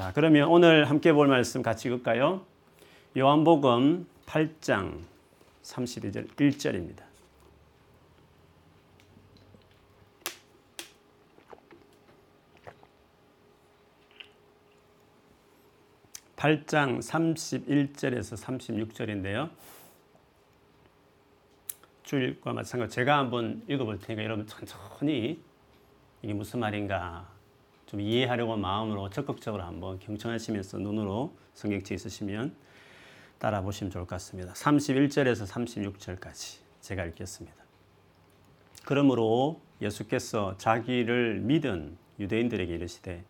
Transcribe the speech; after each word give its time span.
자, 0.00 0.12
그러면 0.14 0.48
오늘 0.48 0.88
함께 0.88 1.12
볼 1.12 1.28
말씀 1.28 1.60
같이 1.60 1.88
읽을까요? 1.88 2.40
요한복음 3.18 4.06
8장 4.24 5.00
32절 5.62 6.26
1절입니다. 6.36 7.02
8장 16.36 17.00
31절에서 17.02 18.42
36절인데요. 18.42 19.50
주일과 22.04 22.54
마찬가지 22.54 22.94
제가 22.94 23.18
한번 23.18 23.62
읽어볼 23.68 23.98
테니까 23.98 24.24
여러분 24.24 24.46
천천히 24.46 25.42
이게 26.22 26.32
무슨 26.32 26.60
말인가 26.60 27.39
좀 27.90 28.00
이해하려고 28.00 28.56
마음으로 28.56 29.10
적극적으로 29.10 29.64
한번 29.64 29.98
경청하시면서 29.98 30.78
눈으로 30.78 31.34
성경책 31.54 31.96
있으시면 31.96 32.54
따라 33.40 33.62
보시면 33.62 33.90
좋을 33.90 34.04
것 34.04 34.10
같습니다. 34.10 34.52
31절에서 34.52 35.44
36절까지 35.44 36.60
제가 36.82 37.04
읽겠습니다. 37.06 37.56
그러므로 38.84 39.60
예수께서 39.82 40.56
자기를 40.56 41.40
믿은 41.40 41.96
유대인들에게 42.20 42.72
이르시되 42.72 43.24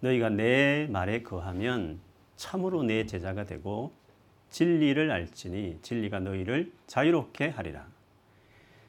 너희가 0.00 0.28
내 0.28 0.88
말에 0.90 1.22
거하면 1.22 2.00
참으로 2.34 2.82
내 2.82 3.06
제자가 3.06 3.44
되고 3.44 3.92
진리를 4.50 5.08
알지니 5.08 5.78
진리가 5.82 6.18
너희를 6.18 6.72
자유롭게 6.88 7.50
하리라. 7.50 7.86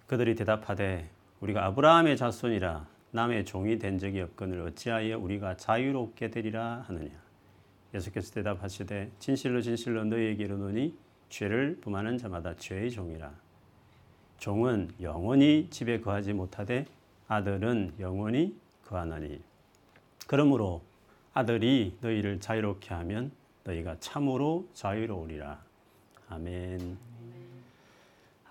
그들이 0.08 0.34
대답하되 0.34 1.12
우리가 1.42 1.64
아브라함의 1.64 2.18
자손이라 2.18 2.95
남의 3.16 3.46
종이 3.46 3.80
된 3.80 3.98
적이 3.98 4.20
없거늘 4.22 4.60
어찌하여 4.60 5.18
우리가 5.18 5.56
자유롭게 5.56 6.32
되리라 6.32 6.84
하느냐. 6.86 7.12
예수께서 7.94 8.34
대답하시되 8.34 9.10
진실로 9.20 9.62
진실로 9.62 10.04
너희에게 10.04 10.44
이르노니 10.44 10.94
죄를 11.30 11.80
범하는 11.80 12.18
자마다 12.18 12.58
죄의 12.58 12.92
종이라. 12.92 13.32
종은 14.38 14.90
영원히 15.02 15.70
집에 15.70 16.02
거하지 16.02 16.34
못하되 16.34 16.86
아들은 17.30 17.94
영원히 18.02 18.54
거하나니. 18.84 19.42
그러므로 20.28 20.82
아들이 21.34 21.98
너희를 22.02 22.42
자유롭게 22.42 22.94
하면 22.96 23.32
너희가 23.64 23.96
참으로 24.02 24.68
자유로우리라. 24.74 25.58
아멘. 26.28 26.98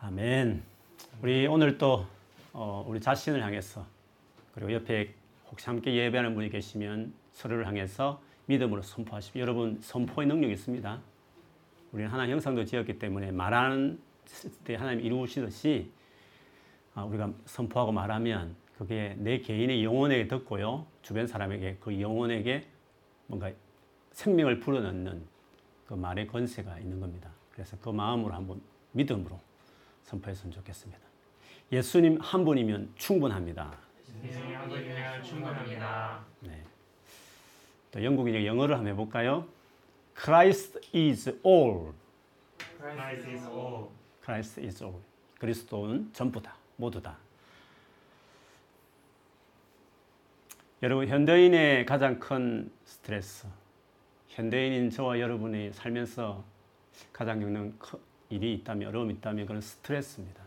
아멘. 0.00 0.62
우리 1.20 1.46
오늘 1.48 1.76
또 1.76 2.06
어, 2.54 2.82
우리 2.88 2.98
자신을 2.98 3.42
향해서 3.42 3.92
그리고 4.54 4.72
옆에 4.72 5.14
혹시 5.50 5.66
함께 5.66 5.94
예배하는 5.94 6.34
분이 6.34 6.48
계시면 6.50 7.12
서로를 7.32 7.66
향해서 7.66 8.22
믿음으로 8.46 8.82
선포하십시오. 8.82 9.40
여러분 9.40 9.78
선포의 9.80 10.28
능력이 10.28 10.52
있습니다. 10.52 11.00
우리는 11.92 12.10
하나님 12.10 12.34
형상도 12.34 12.64
지었기 12.64 12.98
때문에 12.98 13.32
말하는 13.32 13.98
때 14.64 14.76
하나님 14.76 15.04
이루시듯이 15.04 15.90
아, 16.94 17.04
우리가 17.04 17.32
선포하고 17.46 17.92
말하면 17.92 18.54
그게 18.78 19.14
내 19.18 19.38
개인의 19.38 19.84
영혼에게 19.84 20.28
듣고요. 20.28 20.86
주변 21.02 21.26
사람에게 21.26 21.78
그 21.80 22.00
영혼에게 22.00 22.66
뭔가 23.26 23.50
생명을 24.12 24.60
불어넣는 24.60 25.22
그 25.86 25.94
말의 25.94 26.28
권세가 26.28 26.78
있는 26.78 27.00
겁니다. 27.00 27.30
그래서 27.52 27.76
그 27.80 27.90
마음으로 27.90 28.34
한번 28.34 28.60
믿음으로 28.92 29.40
선포했으면 30.04 30.52
좋겠습니다. 30.52 31.00
예수님 31.72 32.18
한 32.20 32.44
분이면 32.44 32.92
충분합니다. 32.96 33.83
예수님 34.24 34.56
한 34.56 34.68
분이면 34.68 35.22
충분합니다. 35.22 36.24
네. 36.40 36.62
또 37.90 38.02
영국인이 38.02 38.46
영어를 38.46 38.76
한번 38.76 38.92
해볼까요? 38.92 39.46
Christ 40.16 40.80
is 40.94 41.28
all. 41.44 41.92
Christ 42.78 43.28
is 43.28 43.46
all. 43.46 43.88
Christ 44.22 44.60
is 44.60 44.82
all. 44.82 45.00
그리스도는 45.38 46.10
전부다. 46.12 46.56
모두다. 46.76 47.18
여러분 50.82 51.06
현대인의 51.06 51.86
가장 51.86 52.18
큰 52.18 52.70
스트레스, 52.84 53.46
현대인인 54.28 54.90
저와 54.90 55.20
여러분이 55.20 55.72
살면서 55.72 56.44
가장 57.12 57.40
겪는 57.40 57.78
일이 58.28 58.54
있다면 58.54 58.88
어려움이 58.88 59.14
있다면 59.14 59.46
그런 59.46 59.60
스트레스입니다. 59.60 60.42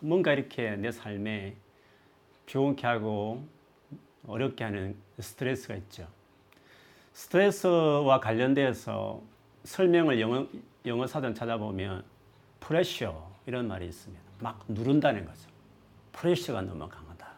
뭔가 0.00 0.32
이렇게 0.32 0.76
내 0.76 0.90
삶에 0.90 1.56
피곤케 2.50 2.84
하고 2.84 3.44
어렵게 4.26 4.64
하는 4.64 4.96
스트레스가 5.20 5.76
있죠. 5.76 6.08
스트레스와 7.12 8.18
관련돼서 8.18 9.22
설명을 9.62 10.20
영어, 10.20 10.48
영어 10.84 11.06
사전 11.06 11.32
찾아보면 11.32 12.02
프레셔 12.58 13.30
이런 13.46 13.68
말이 13.68 13.86
있습니다. 13.86 14.24
막 14.40 14.64
누른다는 14.66 15.24
거죠. 15.26 15.48
프레셔가 16.10 16.62
너무 16.62 16.88
강하다. 16.88 17.28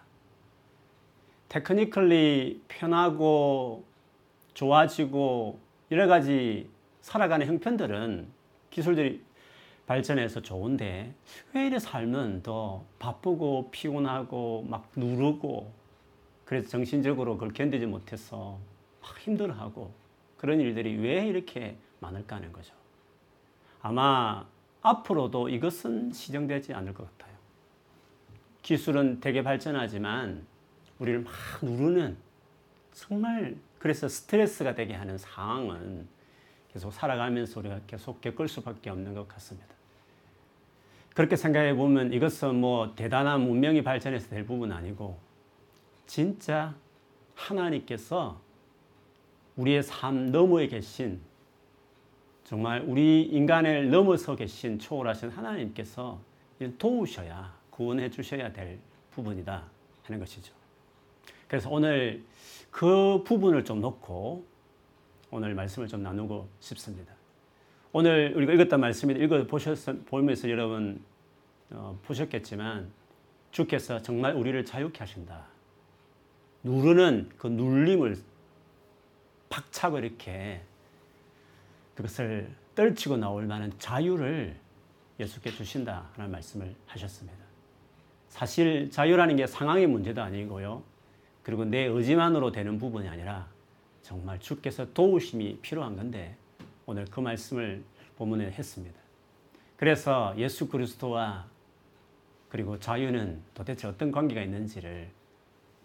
테크니컬리 1.50 2.62
편하고 2.68 3.84
좋아지고 4.54 5.60
여러 5.90 6.06
가지 6.06 6.70
살아가는 7.02 7.46
형편들은 7.46 8.28
기술들이 8.70 9.22
발전해서 9.86 10.42
좋은데 10.42 11.12
왜 11.52 11.66
이래 11.66 11.78
삶은 11.78 12.42
더 12.42 12.84
바쁘고 12.98 13.70
피곤하고 13.70 14.66
막 14.68 14.90
누르고 14.96 15.72
그래서 16.44 16.68
정신적으로 16.68 17.34
그걸 17.34 17.52
견디지 17.52 17.86
못해서 17.86 18.58
막 19.00 19.18
힘들어하고 19.18 19.92
그런 20.36 20.60
일들이 20.60 20.96
왜 20.96 21.26
이렇게 21.26 21.76
많을까 22.00 22.36
하는 22.36 22.52
거죠. 22.52 22.74
아마 23.80 24.46
앞으로도 24.82 25.48
이것은 25.48 26.12
시정되지 26.12 26.74
않을 26.74 26.94
것 26.94 27.06
같아요. 27.18 27.36
기술은 28.62 29.20
되게 29.20 29.42
발전하지만 29.42 30.44
우리를 30.98 31.20
막 31.20 31.32
누르는 31.62 32.16
정말 32.92 33.56
그래서 33.78 34.08
스트레스가 34.08 34.74
되게 34.74 34.94
하는 34.94 35.18
상황은 35.18 36.06
계속 36.72 36.92
살아가면서 36.92 37.60
우리가 37.60 37.80
계속 37.86 38.20
겪을 38.20 38.48
수밖에 38.48 38.90
없는 38.90 39.14
것 39.14 39.28
같습니다. 39.28 39.68
그렇게 41.14 41.36
생각해 41.36 41.74
보면 41.74 42.12
이것은 42.12 42.54
뭐 42.54 42.94
대단한 42.94 43.42
문명이 43.42 43.82
발전해서 43.82 44.30
될 44.30 44.46
부분 44.46 44.72
아니고 44.72 45.18
진짜 46.06 46.74
하나님께서 47.34 48.40
우리의 49.56 49.82
삶 49.82 50.30
너머에 50.30 50.68
계신 50.68 51.20
정말 52.44 52.82
우리 52.86 53.22
인간을 53.22 53.90
넘어서 53.90 54.34
계신 54.36 54.78
초월하신 54.78 55.30
하나님께서 55.30 56.20
도우셔야 56.78 57.54
구원해 57.70 58.10
주셔야 58.10 58.52
될 58.52 58.78
부분이다 59.10 59.64
하는 60.04 60.18
것이죠. 60.18 60.54
그래서 61.48 61.68
오늘 61.70 62.24
그 62.70 63.22
부분을 63.24 63.64
좀 63.64 63.80
놓고 63.80 64.44
오늘 65.32 65.54
말씀을 65.54 65.88
좀 65.88 66.02
나누고 66.02 66.46
싶습니다. 66.60 67.14
오늘 67.90 68.34
우리가 68.36 68.52
읽었던 68.52 68.78
말씀을 68.78 69.20
읽어 69.22 69.46
보면서 70.04 70.50
여러분 70.50 71.02
어, 71.70 71.98
보셨겠지만 72.04 72.92
주께서 73.50 74.00
정말 74.02 74.34
우리를 74.34 74.62
자유케 74.66 74.98
하신다. 74.98 75.46
누르는 76.62 77.30
그 77.38 77.46
눌림을 77.46 78.16
박차고 79.48 79.98
이렇게 79.98 80.60
그것을 81.94 82.50
떨치고 82.74 83.16
나올 83.16 83.46
만한 83.46 83.72
자유를 83.78 84.54
예수께 85.18 85.50
주신다라는 85.50 86.30
말씀을 86.30 86.74
하셨습니다. 86.86 87.38
사실 88.28 88.90
자유라는 88.90 89.36
게 89.36 89.46
상황의 89.46 89.86
문제도 89.86 90.20
아니고요. 90.20 90.82
그리고 91.42 91.64
내 91.64 91.84
의지만으로 91.84 92.52
되는 92.52 92.78
부분이 92.78 93.08
아니라 93.08 93.51
정말 94.02 94.38
주께서 94.40 94.92
도우심이 94.92 95.58
필요한 95.62 95.96
건데 95.96 96.36
오늘 96.86 97.04
그 97.06 97.20
말씀을 97.20 97.82
본문에 98.16 98.50
했습니다. 98.50 99.00
그래서 99.76 100.34
예수 100.36 100.68
그리스도와 100.68 101.46
그리고 102.48 102.78
자유는 102.78 103.42
도대체 103.54 103.88
어떤 103.88 104.12
관계가 104.12 104.42
있는지를 104.42 105.08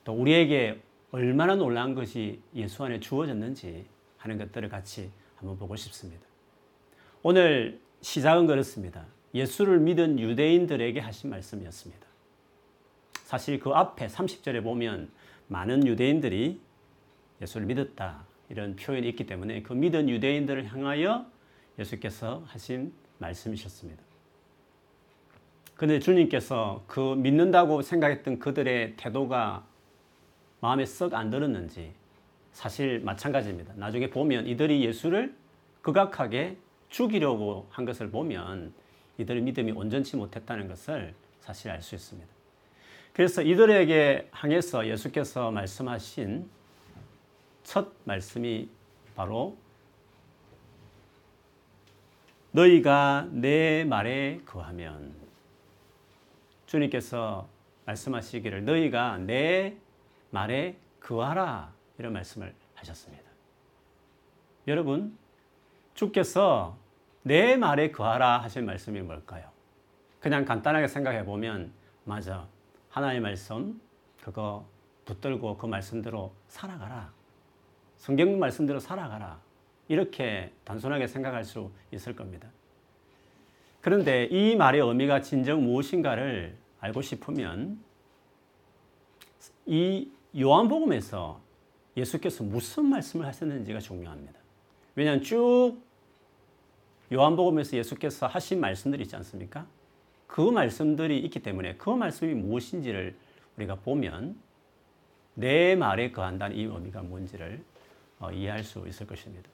또 0.04 0.14
우리에게 0.14 0.82
얼마나 1.12 1.56
놀라운 1.56 1.96
것이 1.96 2.42
예수 2.54 2.84
안에 2.84 3.00
주어졌는지 3.00 3.86
하는 4.18 4.38
것들을 4.38 4.68
같이 4.68 5.10
한번 5.36 5.58
보고 5.58 5.76
싶습니다. 5.76 6.26
오늘 7.24 7.80
시작은 8.02 8.48
그렇습니다. 8.48 9.06
예수를 9.34 9.80
믿은 9.80 10.20
유대인들에게 10.20 11.00
하신 11.00 11.30
말씀이었습니다. 11.30 12.06
사실 13.24 13.60
그 13.60 13.72
앞에 13.72 14.08
30절에 14.08 14.64
보면 14.64 15.10
많은 15.48 15.86
유대인들이 15.88 16.60
예수를 17.42 17.68
믿었다. 17.68 18.26
이런 18.50 18.76
표현이 18.76 19.08
있기 19.10 19.26
때문에 19.26 19.62
그 19.62 19.74
믿은 19.74 20.10
유대인들을 20.10 20.72
향하여 20.72 21.26
예수께서 21.78 22.44
하신 22.48 22.94
말씀이셨습니다. 23.20 24.02
그런데 25.76 26.00
주님께서 26.00 26.84
그 26.88 27.16
믿는다고 27.16 27.82
생각했던 27.82 28.40
그들의 28.40 28.96
태도가 28.98 29.66
마음에 30.60 30.86
썩 30.86 31.14
안 31.14 31.30
들었는지 31.30 31.94
사실 32.52 33.00
마찬가지입니다. 33.02 33.74
나중에 33.76 34.10
보면 34.10 34.48
이들이 34.48 34.84
예수를 34.86 35.36
극악하게 35.84 36.58
죽이려고 36.90 37.68
한 37.70 37.86
것을 37.86 38.10
보면 38.10 38.74
이들의 39.20 39.44
믿음이 39.44 39.72
온전치 39.74 40.16
못했다는 40.16 40.68
것을 40.68 41.14
사실 41.42 41.70
알 41.70 41.82
수 41.82 41.94
있습니다. 41.96 42.28
그래서 43.14 43.42
이들에게 43.42 44.30
향해서 44.32 44.88
예수께서 44.88 45.52
말씀하신 45.52 46.50
첫 47.68 47.92
말씀이 48.06 48.70
바로 49.14 49.58
너희가 52.52 53.28
내 53.30 53.84
말에 53.84 54.40
거하면 54.46 55.14
주님께서 56.66 57.46
말씀하시기를 57.86 58.64
너희가 58.64 59.18
내 59.18 59.76
말에 60.30 60.78
거하라 61.02 61.74
이런 61.98 62.14
말씀을 62.14 62.56
하셨습니다. 62.76 63.26
여러분 64.70 65.18
주께서 65.94 66.78
내 67.24 67.58
말에 67.58 67.92
거하라 67.92 68.44
하신 68.44 68.66
말씀이 68.66 69.02
뭘까요? 69.02 69.52
그냥 70.22 70.46
간단하게 70.46 70.88
생각해 70.88 71.26
보면 71.26 71.74
맞아 72.06 72.48
하나님의 72.92 73.22
말씀 73.22 73.82
그거 74.24 74.66
붙들고 75.04 75.58
그 75.58 75.66
말씀대로 75.66 76.34
살아가라. 76.48 77.18
성경 77.98 78.40
말씀대로 78.40 78.80
살아가라. 78.80 79.40
이렇게 79.88 80.52
단순하게 80.64 81.08
생각할 81.08 81.44
수 81.44 81.72
있을 81.92 82.16
겁니다. 82.16 82.48
그런데 83.82 84.26
이 84.26 84.56
말의 84.56 84.82
의미가 84.82 85.22
진정 85.22 85.64
무엇인가를 85.64 86.56
알고 86.80 87.02
싶으면 87.02 87.80
이 89.66 90.10
요한복음에서 90.38 91.40
예수께서 91.96 92.44
무슨 92.44 92.86
말씀을 92.86 93.26
하셨는지가 93.26 93.80
중요합니다. 93.80 94.40
왜냐하면 94.96 95.24
쭉 95.24 95.78
요한복음에서 97.12 97.78
예수께서 97.78 98.28
하신 98.28 98.60
말씀들이 98.60 99.04
있지 99.04 99.16
않습니까? 99.16 99.66
그 100.28 100.42
말씀들이 100.42 101.20
있기 101.20 101.40
때문에 101.40 101.76
그 101.78 101.90
말씀이 101.90 102.34
무엇인지를 102.34 103.16
우리가 103.56 103.76
보면 103.76 104.36
내 105.34 105.76
말에 105.76 106.12
거한다는 106.12 106.58
이 106.58 106.64
의미가 106.64 107.04
뭔지를 107.04 107.64
어, 107.76 107.77
이해할 108.34 108.64
수 108.64 108.86
있을 108.88 109.06
것입니다. 109.06 109.50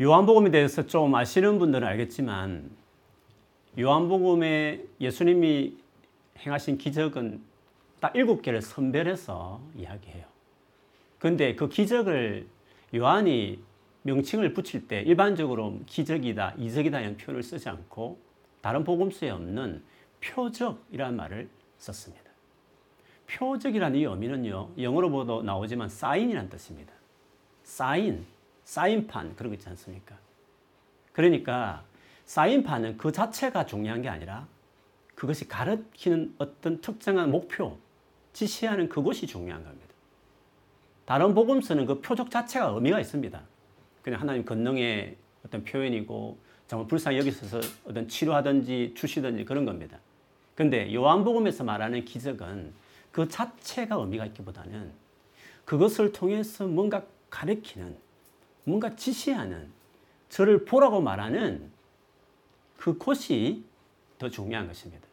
요한복음에 0.00 0.50
대해서 0.50 0.86
좀 0.86 1.14
아시는 1.14 1.58
분들은 1.58 1.86
알겠지만 1.86 2.70
요한복음에 3.78 4.84
예수님이 5.00 5.76
행하신 6.38 6.78
기적은 6.78 7.42
딱 8.00 8.14
일곱 8.14 8.42
개를 8.42 8.60
선별해서 8.60 9.60
이야기해요. 9.76 10.26
근데 11.18 11.54
그 11.54 11.68
기적을 11.68 12.46
요한이 12.94 13.62
명칭을 14.02 14.52
붙일 14.52 14.86
때 14.86 15.00
일반적으로 15.00 15.80
기적이다, 15.86 16.54
이적이다 16.58 17.00
이런 17.00 17.16
표현을 17.16 17.42
쓰지 17.42 17.68
않고 17.68 18.18
다른 18.60 18.84
복음서에 18.84 19.30
없는 19.30 19.82
표적이라는 20.20 21.16
말을 21.16 21.48
썼습니다. 21.78 22.23
표적이라는 23.26 23.98
이 23.98 24.04
의미는요, 24.04 24.70
영어로도 24.78 25.42
나오지만 25.42 25.88
사인이라는 25.88 26.50
뜻입니다. 26.50 26.92
사인, 27.62 28.24
사인판 28.64 29.36
그런 29.36 29.50
거 29.50 29.54
있지 29.54 29.68
않습니까? 29.68 30.16
그러니까 31.12 31.84
사인판은 32.26 32.98
그 32.98 33.12
자체가 33.12 33.66
중요한 33.66 34.02
게 34.02 34.08
아니라 34.08 34.46
그것이 35.14 35.48
가르치는 35.48 36.34
어떤 36.38 36.80
특정한 36.80 37.30
목표, 37.30 37.78
지시하는 38.32 38.88
그것이 38.88 39.26
중요한 39.26 39.62
겁니다. 39.64 39.94
다른 41.04 41.34
복음서는 41.34 41.86
그 41.86 42.00
표적 42.00 42.30
자체가 42.30 42.66
의미가 42.68 42.98
있습니다. 43.00 43.40
그냥 44.02 44.20
하나님 44.20 44.44
권능의 44.44 45.16
어떤 45.44 45.64
표현이고 45.64 46.38
정말 46.66 46.88
불쌍히 46.88 47.18
여기서 47.18 47.60
어떤 47.84 48.08
치료하든지 48.08 48.94
주시든지 48.96 49.44
그런 49.44 49.64
겁니다. 49.64 49.98
근데 50.54 50.92
요한복음에서 50.94 51.64
말하는 51.64 52.04
기적은 52.04 52.72
그 53.14 53.28
자체가 53.28 53.94
의미가 53.94 54.26
있기보다는 54.26 54.90
그것을 55.64 56.10
통해서 56.10 56.66
뭔가 56.66 57.04
가르치는 57.30 57.96
뭔가 58.64 58.96
지시하는 58.96 59.70
저를 60.28 60.64
보라고 60.64 61.00
말하는 61.00 61.70
그 62.76 62.98
곳이 62.98 63.62
더 64.18 64.28
중요한 64.28 64.66
것입니다. 64.66 65.06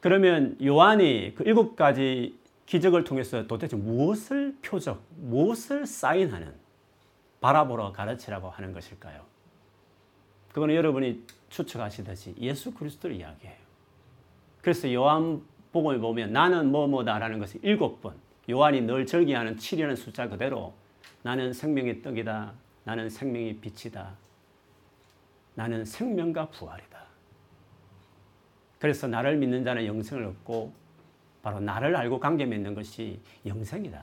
그러면 0.00 0.56
요한이 0.62 1.34
그 1.34 1.42
일곱 1.42 1.74
가지 1.74 2.38
기적을 2.66 3.02
통해서 3.02 3.48
도대체 3.48 3.74
무엇을 3.74 4.58
표적, 4.62 5.02
무엇을 5.16 5.86
사인하는 5.86 6.54
바라보러 7.40 7.90
가르치라고 7.90 8.48
하는 8.48 8.72
것일까요? 8.72 9.24
그거는 10.52 10.76
여러분이 10.76 11.24
추측하시듯이 11.48 12.36
예수 12.38 12.72
그리스도를 12.72 13.16
이야기해요. 13.16 13.56
그래서 14.62 14.92
요한 14.92 15.42
복음을 15.72 15.98
보면 15.98 16.32
나는 16.32 16.70
뭐뭐다라는 16.70 17.38
것이 17.38 17.58
일곱 17.62 18.00
번, 18.00 18.14
요한이 18.48 18.82
늘 18.82 19.06
절기하는 19.06 19.56
7이라는 19.56 19.96
숫자 19.96 20.28
그대로 20.28 20.74
나는 21.22 21.52
생명의 21.52 22.02
떡이다. 22.02 22.52
나는 22.84 23.10
생명의 23.10 23.56
빛이다. 23.56 24.14
나는 25.54 25.84
생명과 25.84 26.48
부활이다. 26.50 26.98
그래서 28.78 29.08
나를 29.08 29.36
믿는 29.36 29.64
자는 29.64 29.84
영생을 29.84 30.24
얻고 30.24 30.72
바로 31.42 31.60
나를 31.60 31.96
알고 31.96 32.20
관계 32.20 32.46
맺는 32.46 32.74
것이 32.74 33.20
영생이다. 33.44 34.02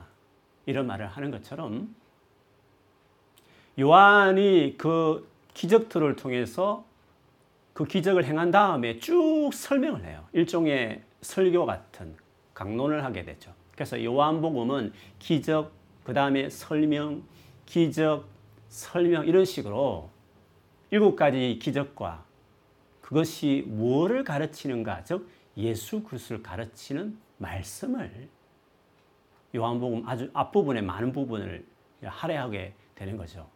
이런 0.65 0.85
말을 0.87 1.07
하는 1.07 1.31
것처럼 1.31 1.95
요한이 3.79 4.75
그 4.77 5.27
기적들을 5.53 6.15
통해서 6.15 6.85
그 7.73 7.85
기적을 7.85 8.25
행한 8.25 8.51
다음에 8.51 8.99
쭉 8.99 9.49
설명을 9.53 10.05
해요. 10.05 10.25
일종의 10.33 11.01
설교 11.25 11.65
같은 11.65 12.15
강론을 12.53 13.03
하게 13.03 13.23
되죠. 13.25 13.53
그래서 13.73 14.01
요한복음은 14.01 14.93
기적, 15.19 15.71
그 16.03 16.13
다음에 16.13 16.49
설명, 16.49 17.23
기적, 17.65 18.25
설명 18.69 19.27
이런 19.27 19.43
식으로 19.43 20.09
일곱 20.91 21.15
가지 21.15 21.59
기적과 21.61 22.23
그것이 23.01 23.65
무엇을 23.67 24.23
가르치는가, 24.23 25.03
즉 25.03 25.29
예수 25.57 26.03
그리스도를 26.03 26.41
가르치는 26.43 27.17
말씀을 27.37 28.29
요한복음 29.55 30.07
아주 30.07 30.29
앞부분의 30.33 30.83
많은 30.83 31.11
부분을 31.11 31.65
할애하게 32.03 32.73
되는 32.93 33.17
거죠. 33.17 33.49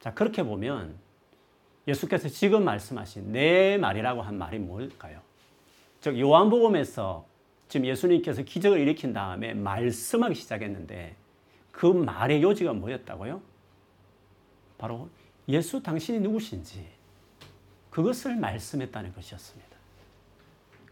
자, 0.00 0.14
그렇게 0.14 0.42
보면 0.42 0.96
예수께서 1.86 2.28
지금 2.28 2.64
말씀하신 2.64 3.32
내 3.32 3.76
말이라고 3.78 4.22
한 4.22 4.38
말이 4.38 4.58
뭘까요? 4.58 5.25
즉 6.06 6.20
요한복음에서 6.20 7.26
지금 7.66 7.84
예수님께서 7.84 8.42
기적을 8.42 8.78
일으킨 8.78 9.12
다음에 9.12 9.54
말씀하기 9.54 10.36
시작했는데 10.36 11.16
그 11.72 11.84
말의 11.84 12.44
요지가 12.44 12.74
뭐였다고요? 12.74 13.42
바로 14.78 15.08
예수 15.48 15.82
당신이 15.82 16.20
누구신지 16.20 16.86
그것을 17.90 18.36
말씀했다는 18.36 19.14
것이었습니다. 19.14 19.76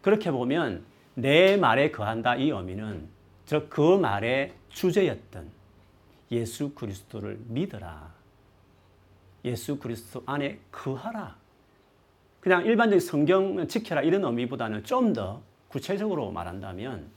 그렇게 0.01 0.31
보면 0.31 0.83
내 1.13 1.55
말에 1.55 1.91
거한다 1.91 2.35
이 2.35 2.49
의미는 2.49 3.07
즉 3.45 3.69
그 3.69 3.97
말의 3.97 4.53
주제였던 4.67 5.49
예수 6.31 6.73
그리스도를 6.73 7.39
믿어라. 7.47 8.13
예수 9.45 9.79
그리스도 9.79 10.23
안에 10.25 10.59
거하라. 10.73 11.44
그냥 12.45 12.63
일반적인 12.63 12.99
성경 12.99 13.67
지켜라 13.67 14.03
이런 14.03 14.23
의미보다는 14.23 14.83
좀 14.83 15.13
더 15.13 15.41
구체적으로 15.67 16.29
말한다면 16.31 17.09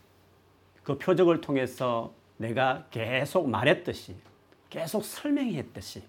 그 0.83 0.97
표적을 0.97 1.43
통해서 1.43 2.15
내가 2.39 2.87
계속 2.91 3.47
말했듯이 3.51 4.17
계속 4.71 5.05
설명했듯이 5.05 6.03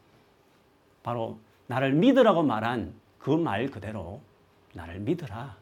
바로 1.03 1.37
나를 1.67 1.91
믿으라고 1.91 2.43
말한 2.43 2.93
그 3.19 3.31
말 3.31 3.69
그대로 3.69 4.21
나를 4.73 4.99
믿어라. 5.01 5.57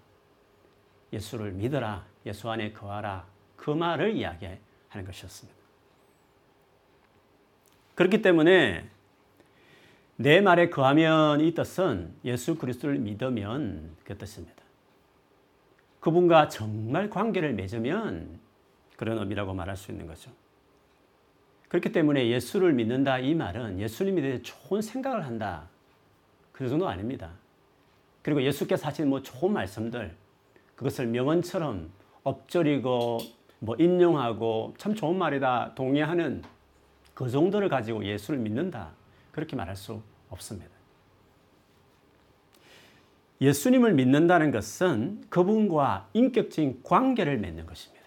예수를 1.11 1.51
믿어라. 1.53 2.05
예수 2.27 2.51
안에 2.51 2.73
거하라. 2.73 3.25
그 3.55 3.71
말을 3.71 4.15
이야기하는 4.15 4.59
것이었습니다. 5.07 5.57
그렇기 7.95 8.21
때문에 8.21 8.87
내 10.19 10.41
말에 10.41 10.69
거하면 10.69 11.41
이 11.41 11.53
뜻은 11.53 12.12
예수 12.25 12.55
그리스도를 12.55 12.97
믿으면 12.97 13.91
그 14.03 14.17
뜻입니다. 14.17 14.55
그분과 16.00 16.50
정말 16.50 17.09
관계를 17.09 17.53
맺으면 17.53 18.39
그런 18.95 19.19
의미라고 19.19 19.53
말할 19.53 19.77
수 19.77 19.91
있는 19.91 20.07
거죠. 20.07 20.31
그렇기 21.69 21.91
때문에 21.91 22.29
예수를 22.29 22.74
믿는다 22.74 23.19
이 23.19 23.36
말은 23.36 23.79
예수님에 23.79 24.21
대해 24.21 24.41
좋은 24.41 24.81
생각을 24.81 25.24
한다. 25.24 25.69
그 26.51 26.67
정도 26.67 26.88
아닙니다. 26.88 27.31
그리고 28.24 28.41
예수께서 28.41 28.88
하신 28.88 29.09
뭐 29.09 29.21
좋은 29.21 29.53
말씀들, 29.53 30.15
그것을 30.75 31.05
명언처럼 31.07 31.91
엎절이고 32.24 33.19
뭐 33.59 33.75
인용하고 33.77 34.74
참 34.77 34.95
좋은 34.95 35.15
말이다 35.17 35.74
동의하는 35.75 36.41
그 37.13 37.29
정도를 37.29 37.69
가지고 37.69 38.03
예수를 38.03 38.39
믿는다 38.39 38.91
그렇게 39.38 39.56
말할 39.56 39.75
수 39.75 40.01
없습니다. 40.32 40.72
예수님을 43.39 43.94
믿는다는 43.94 44.50
것은 44.50 45.25
그분과 45.29 46.10
인격적인 46.13 46.82
관계를 46.82 47.38
맺는 47.38 47.67
것입니다. 47.67 48.03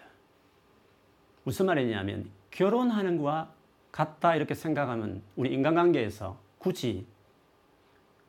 무슨 1.45 1.67
말이냐면 1.67 2.29
결혼하는 2.49 3.15
것과 3.15 3.53
같다 3.93 4.35
이렇게 4.35 4.55
생각하면 4.55 5.21
우리 5.37 5.53
인간관계에서 5.53 6.37
굳이 6.57 7.05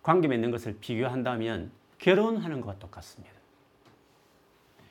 관계 0.05 0.29
맺는 0.29 0.53
것을 0.53 0.77
비교한다면 0.79 1.73
결혼하는 1.99 2.61
것과 2.61 2.79
똑같습니다. 2.79 3.35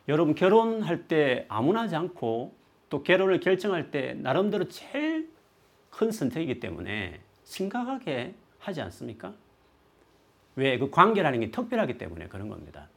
여러분 0.09 0.35
결혼할 0.35 1.07
때 1.07 1.45
아무나 1.47 1.83
하지 1.83 1.95
않고 1.95 2.53
또 2.89 3.03
결혼을 3.03 3.39
결정할 3.39 3.89
때 3.89 4.15
나름대로 4.15 4.67
제일 4.67 5.31
큰 5.89 6.11
선택이기 6.11 6.59
때문에 6.59 7.21
심각하게 7.51 8.33
하지 8.59 8.81
않습니까? 8.81 9.33
왜? 10.55 10.77
그 10.77 10.89
관계라는 10.89 11.41
게 11.41 11.51
특별하기 11.51 11.97
때문에 11.97 12.27
그런 12.27 12.47
겁니다. 12.47 12.87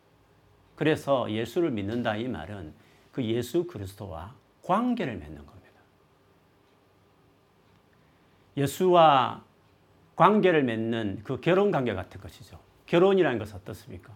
그래서 0.76 1.30
예수를 1.30 1.72
믿는다 1.72 2.16
이 2.16 2.28
말은 2.28 2.72
그 3.10 3.24
예수 3.24 3.66
그리스도와 3.66 4.34
관계를 4.62 5.16
맺는 5.16 5.44
겁니다. 5.44 5.80
예수와 8.56 9.42
관계를 10.14 10.62
맺는 10.62 11.22
그 11.24 11.40
결혼 11.40 11.72
관계 11.72 11.92
같은 11.92 12.20
것이죠. 12.20 12.60
결혼이라는 12.86 13.38
것은 13.38 13.56
어떻습니까? 13.56 14.12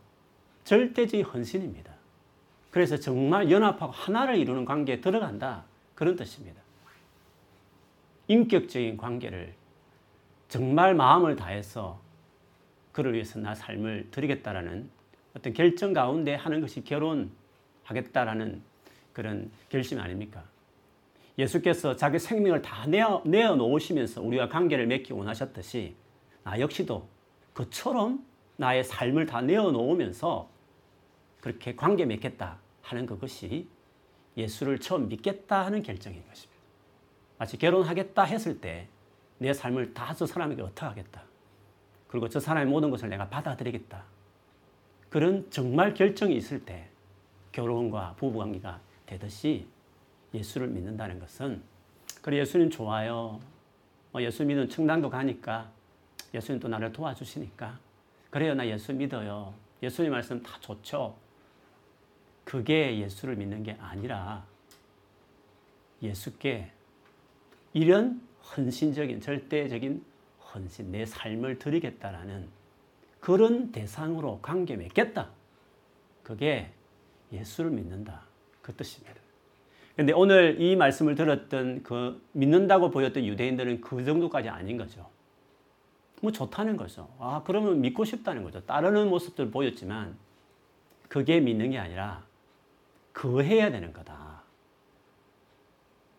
절대적인 0.63 1.25
헌신입니다. 1.25 1.93
그래서 2.71 2.97
정말 2.97 3.51
연합하고 3.51 3.93
하나를 3.93 4.37
이루는 4.37 4.65
관계에 4.65 5.01
들어간다. 5.01 5.65
그런 5.97 6.15
뜻입니다. 6.15 6.61
인격적인 8.29 8.99
관계를 8.99 9.58
정말 10.49 10.95
마음을 10.95 11.37
다해서 11.37 12.01
그를 12.93 13.15
위해서 13.15 13.39
나 13.39 13.55
삶을 13.55 14.09
드리겠다라는 14.11 14.91
어떤 15.37 15.53
결정 15.53 15.93
가운데 15.93 16.35
하는 16.35 16.61
것이 16.61 16.83
결혼하겠다라는 16.83 18.63
그런 19.13 19.51
결심 19.69 20.01
아닙니까? 20.01 20.43
예수께서 21.39 21.95
자기 21.95 22.19
생명을 22.19 22.63
다 22.63 22.87
내어, 22.87 23.23
내어 23.25 23.55
놓으시면서 23.55 24.23
우리와 24.23 24.49
관계를 24.49 24.87
맺기 24.87 25.13
원하셨듯이 25.13 25.95
나 26.43 26.59
역시도 26.59 27.07
그처럼 27.53 28.25
나의 28.57 28.83
삶을 28.83 29.27
다 29.27 29.41
내어 29.41 29.71
놓으면서 29.71 30.49
그렇게 31.41 31.77
관계 31.77 32.05
맺겠다 32.05 32.59
하는 32.83 33.07
그것이 33.07 33.69
예수를 34.37 34.79
처음 34.81 35.09
믿겠다 35.09 35.65
하는 35.65 35.83
결정인 35.83 36.27
것입니다. 36.27 36.59
마치 37.39 37.57
결혼하겠다 37.57 38.25
했을 38.25 38.61
때 38.61 38.89
내 39.39 39.53
삶을 39.53 39.95
다 39.95 40.15
저 40.15 40.27
사람에게 40.27 40.63
어떡하겠다. 40.63 41.23
그리고 42.09 42.29
저 42.29 42.41
사람의 42.41 42.67
모든 42.67 42.91
것을 42.91 43.09
내가 43.09 43.29
받아들이겠다. 43.29 44.03
그런 45.11 45.51
정말 45.51 45.95
결정이 45.95 46.37
있을 46.37 46.65
때 46.65 46.89
결혼과 47.53 48.15
부부관계가 48.19 48.81
되듯이 49.07 49.67
예수를 50.35 50.69
믿는다는 50.69 51.19
것은 51.19 51.63
그래 52.23 52.39
예수님 52.39 52.71
좋아요. 52.71 53.41
어, 54.13 54.21
예수 54.21 54.45
믿는 54.45 54.69
청당도 54.69 55.09
가니까 55.11 55.71
예수님 56.35 56.61
또 56.61 56.69
나를 56.69 56.93
도와주시니까 56.93 57.79
그래요 58.31 58.55
나 58.55 58.67
예수 58.67 58.93
믿어요. 58.93 59.55
예수님 59.83 60.13
말씀 60.13 60.43
다 60.43 60.59
좋죠. 60.61 61.17
그게 62.45 62.99
예수를 62.99 63.37
믿는 63.37 63.63
게 63.63 63.77
아니라 63.81 64.45
예수께 66.03 66.71
이런 67.73 68.21
헌신적인 68.57 69.21
절대적인 69.21 70.05
헌신 70.55 70.93
내 70.93 71.05
삶을 71.05 71.59
드리겠다라는 71.59 72.49
그런 73.21 73.73
대상으로 73.73 74.41
관계 74.41 74.77
맺겠다. 74.77 75.31
그게 76.23 76.71
예수를 77.33 77.71
믿는다. 77.71 78.23
그 78.63 78.75
뜻입니다. 78.75 79.21
근데 79.97 80.13
오늘 80.13 80.61
이 80.61 80.77
말씀을 80.77 81.17
들었던 81.17 81.83
그 81.83 82.23
믿는다고 82.33 82.91
보였던 82.91 83.25
유대인들은 83.25 83.81
그 83.81 84.05
정도까지 84.05 84.49
아닌 84.49 84.77
거죠. 84.77 85.09
뭐 86.21 86.31
좋다는 86.31 86.77
거죠. 86.77 87.09
아, 87.19 87.43
그러면 87.45 87.81
믿고 87.81 88.05
싶다는 88.05 88.45
거죠. 88.45 88.65
따르는 88.65 89.09
모습들 89.09 89.51
보였지만 89.51 90.17
그게 91.09 91.41
믿는 91.41 91.71
게 91.71 91.79
아니라 91.79 92.25
그 93.13 93.43
해야 93.43 93.71
되는 93.71 93.93
거다. 93.93 94.38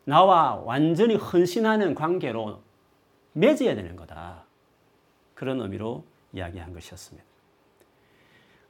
나와 0.09 0.55
완전히 0.55 1.13
헌신하는 1.13 1.93
관계로 1.93 2.61
맺어야 3.33 3.75
되는 3.75 3.95
거다. 3.95 4.43
그런 5.35 5.61
의미로 5.61 6.03
이야기한 6.33 6.73
것이었습니다. 6.73 7.23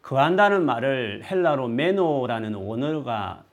그한다는 0.01 0.65
말을 0.65 1.23
헬라로 1.23 1.69
메노라는 1.69 2.55
원어가 2.55 3.45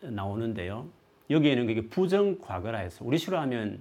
나오는데요. 0.00 0.88
여기에는 1.30 1.68
그게 1.68 1.88
부정 1.88 2.40
과거라 2.40 2.78
해서 2.78 3.04
우리 3.04 3.18
시로 3.18 3.38
하면 3.38 3.80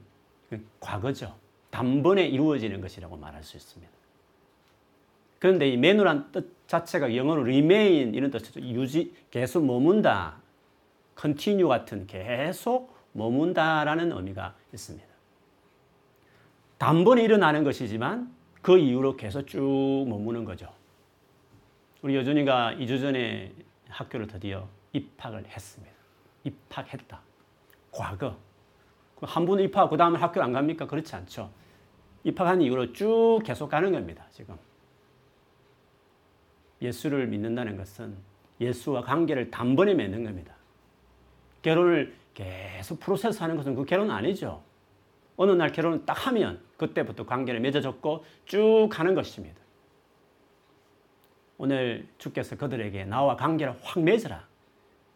그 0.51 0.63
과거죠. 0.79 1.35
단번에 1.71 2.27
이루어지는 2.27 2.79
것이라고 2.79 3.17
말할 3.17 3.41
수 3.41 3.57
있습니다. 3.57 3.91
그런데 5.39 5.67
이 5.67 5.77
메누란 5.77 6.31
뜻 6.31 6.67
자체가 6.67 7.15
영어로 7.15 7.41
remain 7.41 8.13
이런 8.13 8.29
뜻이죠. 8.29 8.61
유지, 8.61 9.15
계속 9.31 9.65
머문다. 9.65 10.37
continue 11.19 11.67
같은 11.67 12.05
계속 12.05 13.00
머문다라는 13.13 14.11
의미가 14.11 14.55
있습니다. 14.73 15.07
단번에 16.77 17.23
일어나는 17.23 17.63
것이지만 17.63 18.33
그 18.61 18.77
이후로 18.77 19.17
계속 19.17 19.47
쭉 19.47 20.05
머무는 20.07 20.45
거죠. 20.45 20.71
우리 22.01 22.15
여준이가 22.15 22.75
2주 22.75 22.99
전에 22.99 23.53
학교를 23.89 24.27
드디어 24.27 24.67
입학을 24.93 25.45
했습니다. 25.45 25.95
입학했다. 26.43 27.21
과거. 27.91 28.35
한번 29.21 29.59
입학, 29.59 29.89
그 29.89 29.97
다음에 29.97 30.17
학교 30.17 30.41
안 30.41 30.53
갑니까? 30.53 30.87
그렇지 30.87 31.15
않죠. 31.15 31.51
입학한 32.23 32.61
이후로 32.61 32.93
쭉 32.93 33.41
계속 33.43 33.69
가는 33.69 33.91
겁니다, 33.91 34.25
지금. 34.31 34.57
예수를 36.81 37.27
믿는다는 37.27 37.77
것은 37.77 38.15
예수와 38.59 39.01
관계를 39.03 39.51
단번에 39.51 39.93
맺는 39.93 40.23
겁니다. 40.23 40.55
결혼을 41.61 42.15
계속 42.33 42.99
프로세스 42.99 43.39
하는 43.39 43.55
것은 43.57 43.75
그 43.75 43.85
결혼 43.85 44.09
아니죠. 44.11 44.63
어느 45.37 45.51
날 45.51 45.71
결혼을 45.71 46.05
딱 46.05 46.27
하면 46.27 46.61
그때부터 46.77 47.25
관계를 47.25 47.59
맺어졌고 47.61 48.25
쭉 48.45 48.89
가는 48.91 49.15
것입니다. 49.15 49.59
오늘 51.57 52.07
주께서 52.17 52.55
그들에게 52.57 53.05
나와 53.05 53.35
관계를 53.35 53.77
확 53.83 54.01
맺어라. 54.01 54.47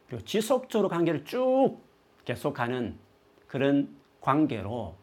그리고 0.07 0.24
지속적으로 0.25 0.89
관계를 0.89 1.25
쭉 1.25 1.77
계속하는 2.25 2.98
그런 3.48 3.95
관계로 4.22 4.95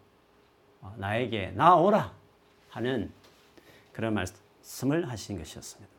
어, 0.80 0.94
나에게 0.98 1.52
나오라 1.52 2.12
하는 2.68 3.12
그런 3.92 4.14
말씀을 4.14 5.08
하신 5.08 5.38
것이었습니다. 5.38 5.92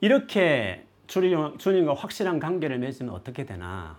이렇게 0.00 0.86
주님 1.10 1.86
과 1.86 1.94
확실한 1.94 2.38
관계를 2.38 2.78
맺으면 2.78 3.12
어떻게 3.12 3.44
되나? 3.44 3.98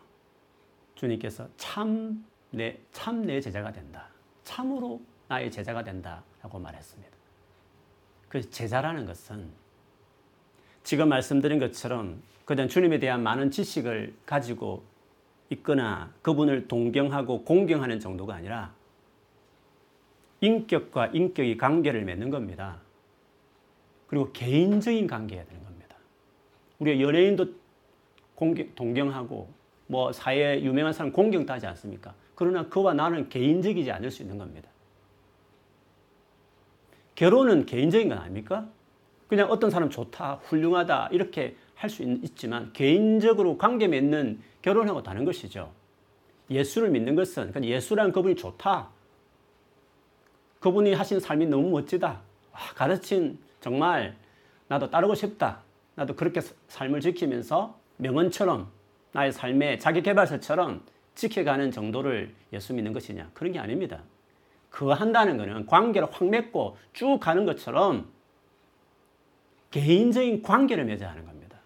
주님께서 0.96 1.50
참 1.58 2.26
내, 2.52 2.80
참 2.94 3.26
내 3.26 3.42
제자가 3.42 3.74
된다. 3.74 4.08
참으로 4.46 5.02
나의 5.28 5.52
제자가 5.52 5.84
된다. 5.84 6.24
라고 6.42 6.58
말했습니다. 6.58 7.12
그 8.30 8.50
제자라는 8.50 9.06
것은 9.06 9.52
지금 10.84 11.10
말씀드린 11.10 11.60
것처럼 11.60 12.22
그냥 12.46 12.70
주님에 12.70 13.00
대한 13.00 13.22
많은 13.24 13.52
지식을 13.52 14.16
가지고 14.26 14.84
있거나 15.50 16.14
그분을 16.22 16.70
동경하고 16.70 17.44
공경하는 17.44 18.00
정도가 18.00 18.36
아니라 18.36 18.74
인격과 20.40 21.08
인격이 21.08 21.58
관계를 21.58 22.06
맺는 22.06 22.30
겁니다. 22.30 22.80
그리고 24.08 24.32
개인적인 24.32 25.08
관계가 25.08 25.44
되는 25.44 25.62
겁니다. 25.62 25.71
우리가 26.82 27.00
연예인도 27.00 27.46
공경, 28.36 28.68
동경하고 28.76 29.50
뭐 29.88 30.12
사회에 30.12 30.62
유명한 30.64 30.94
사람 30.94 31.12
공경도 31.12 31.54
하지 31.54 31.68
않습니까? 31.68 32.14
그러나 32.36 32.68
그와 32.68 32.94
나는 32.94 33.30
개인적이지 33.30 33.92
않을 33.92 34.12
수 34.12 34.24
있는 34.24 34.38
겁니다. 34.38 34.70
결혼은 37.16 37.66
개인적인 37.66 38.10
건 38.10 38.18
아닙니까? 38.18 38.68
그냥 39.28 39.50
어떤 39.50 39.70
사람 39.70 39.90
좋다, 39.90 40.40
훌륭하다, 40.44 41.10
이렇게 41.12 41.56
할 41.82 41.90
수 41.90 42.04
있지만 42.04 42.72
개인적으로 42.74 43.58
관계 43.58 43.88
맺는 43.88 44.40
결혼하고 44.62 45.02
다른 45.02 45.26
것이죠. 45.26 45.72
예수를 46.50 46.90
믿는 46.92 47.16
것은 47.16 47.52
예수라는 47.64 48.12
그분이 48.12 48.36
좋다. 48.36 48.90
그분이 50.60 50.94
하신 50.94 51.20
삶이 51.20 51.48
너무 51.48 51.72
멋지다. 51.72 52.22
와, 52.52 52.60
가르친 52.76 53.40
정말 53.62 54.16
나도 54.68 54.92
따르고 54.92 55.16
싶다. 55.16 55.64
나도 56.02 56.16
그렇게 56.16 56.42
삶을 56.68 57.00
지키면서 57.00 57.80
명언처럼 57.98 58.72
나의 59.12 59.32
삶의 59.32 59.80
자기 59.80 60.02
개발서처럼 60.02 60.84
지켜가는 61.14 61.70
정도를 61.70 62.34
예수 62.54 62.74
믿는 62.74 62.92
것이냐? 62.92 63.30
그런 63.36 63.54
게 63.54 63.60
아닙니다. 63.60 64.02
그거 64.72 64.94
한다는 64.94 65.38
것은 65.38 65.68
관계를 65.68 66.08
확 66.12 66.28
맺고 66.28 66.78
쭉 66.94 67.20
가는 67.20 67.46
것처럼 67.46 68.10
개인적인 69.70 70.42
관계를 70.42 70.86
맺어야 70.86 71.12
하는 71.12 71.24
겁니다. 71.24 71.60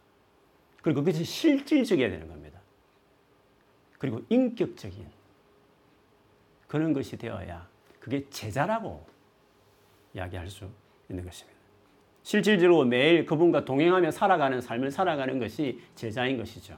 그리고 0.82 1.02
그것이 1.02 1.24
실질적이어야 1.24 2.10
되는 2.10 2.28
겁니다. 2.28 2.60
그리고 3.98 4.22
인격적인 4.28 5.08
그런 6.68 6.92
것이 6.92 7.16
되어야 7.16 7.70
그게 8.02 8.28
제자라고 8.30 9.08
이야기할 10.14 10.50
수 10.50 10.70
있는 11.10 11.24
것입니다. 11.24 11.55
실질적으로 12.26 12.86
매일 12.86 13.24
그분과 13.24 13.66
동행하며 13.66 14.10
살아가는 14.10 14.60
삶을 14.60 14.90
살아가는 14.90 15.38
것이 15.38 15.80
제자인 15.94 16.38
것이죠. 16.38 16.76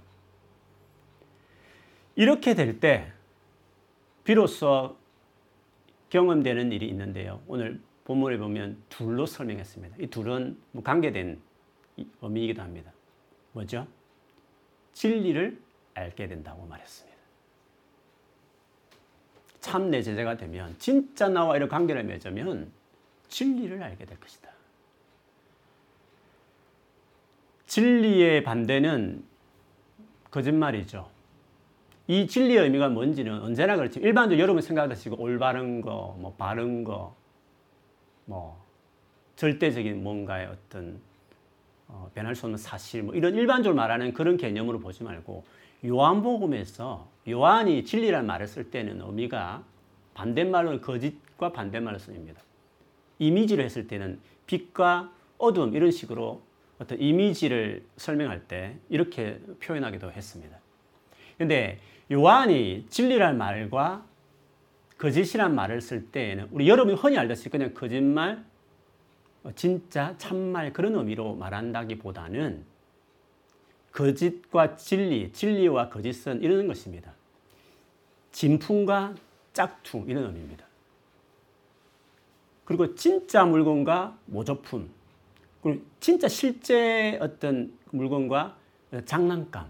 이렇게 2.18 2.54
될 2.54 2.82
때 2.82 3.14
비로소 4.26 4.98
경험되는 6.10 6.74
일이 6.74 6.90
있는데요. 6.90 7.42
오늘 7.48 7.80
본문에 8.04 8.38
보면 8.38 8.84
둘로 8.90 9.26
설명했습니다. 9.26 9.96
이 10.02 10.08
둘은 10.08 10.58
뭐 10.74 10.84
관계된 10.84 11.40
의미이기도 12.22 12.62
합니다. 12.62 12.92
뭐죠? 13.54 13.88
진리를 14.92 15.58
알게 15.94 16.28
된다고 16.28 16.66
말했습니다. 16.66 17.18
참 19.62 19.90
내 19.90 20.02
제자가 20.02 20.36
되면 20.36 20.76
진짜 20.78 21.30
나와 21.30 21.56
이런 21.56 21.70
관계를 21.70 22.04
맺으면 22.04 22.70
진리를 23.30 23.82
알게 23.82 24.06
될 24.06 24.20
것이다. 24.20 24.57
진리의 27.78 28.44
반대는 28.44 29.24
거짓말이죠. 30.32 31.08
이 32.08 32.26
진리의 32.26 32.64
의미가 32.64 32.90
뭔지는 32.90 33.40
언제나 33.40 33.76
그렇지. 33.76 34.00
일반적으로 34.00 34.42
여러분 34.42 34.64
생각하듯이 34.64 35.10
올바른 35.10 35.82
거, 35.82 36.18
뭐 36.20 36.34
바른 36.40 36.84
거, 36.84 37.16
뭐 38.26 38.60
절대적인 39.36 40.02
뭔가의 40.02 40.48
어떤 40.48 41.00
어, 41.88 42.10
변할 42.16 42.34
수 42.34 42.48
없는 42.48 42.58
사실, 42.58 43.04
뭐 43.04 43.14
이런 43.14 43.36
일반적으로 43.36 43.76
말하는 43.76 44.12
그런 44.12 44.38
개념으로 44.38 44.80
보지 44.80 45.04
말고 45.04 45.44
요한복음에서 45.86 47.08
요한이 47.30 47.86
진리란 47.86 48.26
말을 48.26 48.48
쓸 48.48 48.72
때는 48.72 49.02
의미가 49.02 49.64
반대말로 50.16 50.82
거짓과 50.82 51.52
반대말로 51.52 52.00
씁니다. 52.00 52.42
이미지로 53.20 53.62
했을 53.62 53.88
때는 53.88 54.20
빛과 54.48 55.12
어둠 55.38 55.76
이런 55.76 55.92
식으로 55.92 56.47
어떤 56.80 57.00
이미지를 57.00 57.84
설명할 57.98 58.48
때 58.48 58.78
이렇게 58.90 59.40
표현하기도 59.62 60.12
했습니다. 60.12 60.58
근데 61.38 61.80
요한이 62.12 62.86
진리란 62.90 63.38
말과 63.38 64.06
거짓이란 64.98 65.54
말을 65.54 65.82
쓸 65.82 66.12
때에는 66.12 66.50
우리 66.52 66.68
여러분이 66.68 66.98
흔히 66.98 67.18
알듯이 67.18 67.50
그냥 67.50 67.74
거짓말, 67.74 68.44
어, 69.44 69.52
진짜, 69.56 70.16
참말 70.18 70.74
그런 70.74 70.96
의미로 70.96 71.36
말한다기보다는 71.36 72.66
거짓과 73.92 74.76
진리, 74.76 75.32
진리와 75.32 75.90
거짓은 75.90 76.42
이런 76.42 76.68
것입니다. 76.68 77.14
진품과 78.32 79.16
짝퉁 79.54 80.06
이런 80.08 80.26
의미입니다. 80.26 80.66
그리고 82.66 82.96
진짜 82.96 83.46
물건과 83.46 84.18
모조품, 84.26 84.90
그리고 85.68 85.84
진짜 86.00 86.30
실제 86.30 87.18
어떤 87.22 87.78
물건과 87.92 88.56
장난감, 89.04 89.68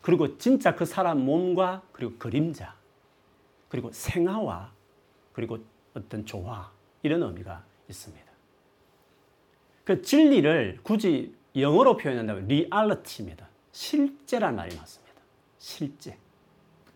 그리고 0.00 0.38
진짜 0.38 0.74
그 0.74 0.86
사람 0.86 1.20
몸과 1.20 1.82
그리고 1.92 2.14
그림자, 2.18 2.74
그리고 3.68 3.90
생화와 3.92 4.72
그리고 5.34 5.58
어떤 5.92 6.24
조화 6.24 6.72
이런 7.02 7.22
의미가 7.22 7.62
있습니다. 7.90 8.24
그 9.84 10.00
진리를 10.00 10.78
굳이 10.82 11.34
영어로 11.54 11.98
표현한다면 11.98 12.46
리얼리티입니다. 12.48 13.46
실제란 13.70 14.56
말이 14.56 14.74
맞습니다. 14.74 15.20
실제. 15.58 16.16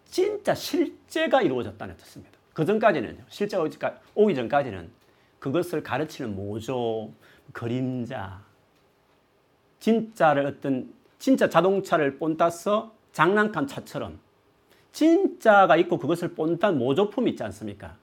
진짜 0.07 0.54
실제가 0.54 1.42
이루어졌다는 1.42 1.98
뜻입니다. 1.98 2.38
그 2.54 2.64
전까지는요. 2.64 3.24
실제가 3.28 3.62
오기 4.14 4.35
전까지는 4.35 4.90
그것을 5.38 5.83
가르치는 5.83 6.35
모조, 6.35 7.12
그림자, 7.52 8.42
진짜를 9.80 10.46
어떤 10.46 10.92
진짜 11.18 11.48
자동차를 11.48 12.18
본따서 12.18 12.92
장난감 13.12 13.66
차처럼 13.66 14.18
진짜가 14.92 15.76
있고 15.76 15.98
그것을 15.98 16.34
본딴 16.34 16.78
모조품이 16.78 17.30
있지 17.32 17.42
않습니까? 17.44 17.96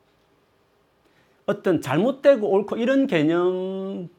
어떤 1.45 1.81
잘못되고 1.81 2.47
옳고 2.47 2.77
이런 2.77 3.07
개념보다는 3.07 4.09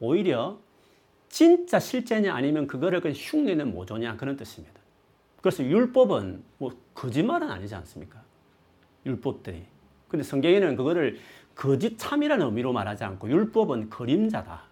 오히려 0.00 0.58
진짜 1.28 1.78
실제냐 1.78 2.34
아니면 2.34 2.66
그거를 2.66 3.00
그냥 3.00 3.16
흉내는 3.16 3.72
모조냐 3.72 4.16
그런 4.16 4.36
뜻입니다. 4.36 4.78
그래서 5.40 5.62
율법은 5.64 6.42
뭐 6.58 6.72
거짓말은 6.94 7.50
아니지 7.50 7.74
않습니까? 7.74 8.22
율법들이. 9.06 9.64
근데 10.08 10.22
성경에는 10.22 10.76
그거를 10.76 11.18
거짓 11.58 11.98
참이라는 11.98 12.46
의미로 12.46 12.72
말하지 12.72 13.02
않고 13.02 13.28
율법은 13.28 13.90
그림자다. 13.90 14.62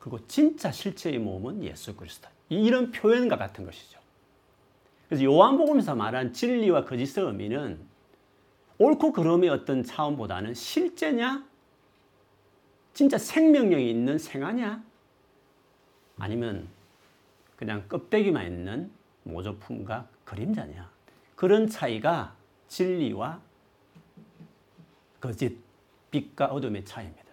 그리고 0.00 0.26
진짜 0.26 0.72
실체의 0.72 1.20
몸은 1.20 1.62
예수 1.62 1.94
그리스도. 1.94 2.28
이런 2.48 2.90
표현과 2.90 3.36
같은 3.36 3.64
것이죠. 3.64 4.00
그래서 5.08 5.22
요한복음에서 5.22 5.94
말한 5.94 6.32
진리와 6.32 6.84
거짓의 6.84 7.26
의미는 7.26 7.78
옳고 8.78 9.12
그름의 9.12 9.48
어떤 9.50 9.84
차원보다는 9.84 10.54
실제냐? 10.54 11.46
진짜 12.92 13.18
생명력이 13.18 13.88
있는 13.88 14.18
생화냐? 14.18 14.82
아니면 16.18 16.66
그냥 17.54 17.86
껍데기만 17.88 18.46
있는 18.46 18.90
모조품과 19.22 20.08
그림자냐? 20.24 20.90
그런 21.36 21.68
차이가 21.68 22.34
진리와 22.66 23.40
거짓, 25.20 25.58
빛과 26.10 26.46
어둠의 26.46 26.84
차이입니다. 26.84 27.24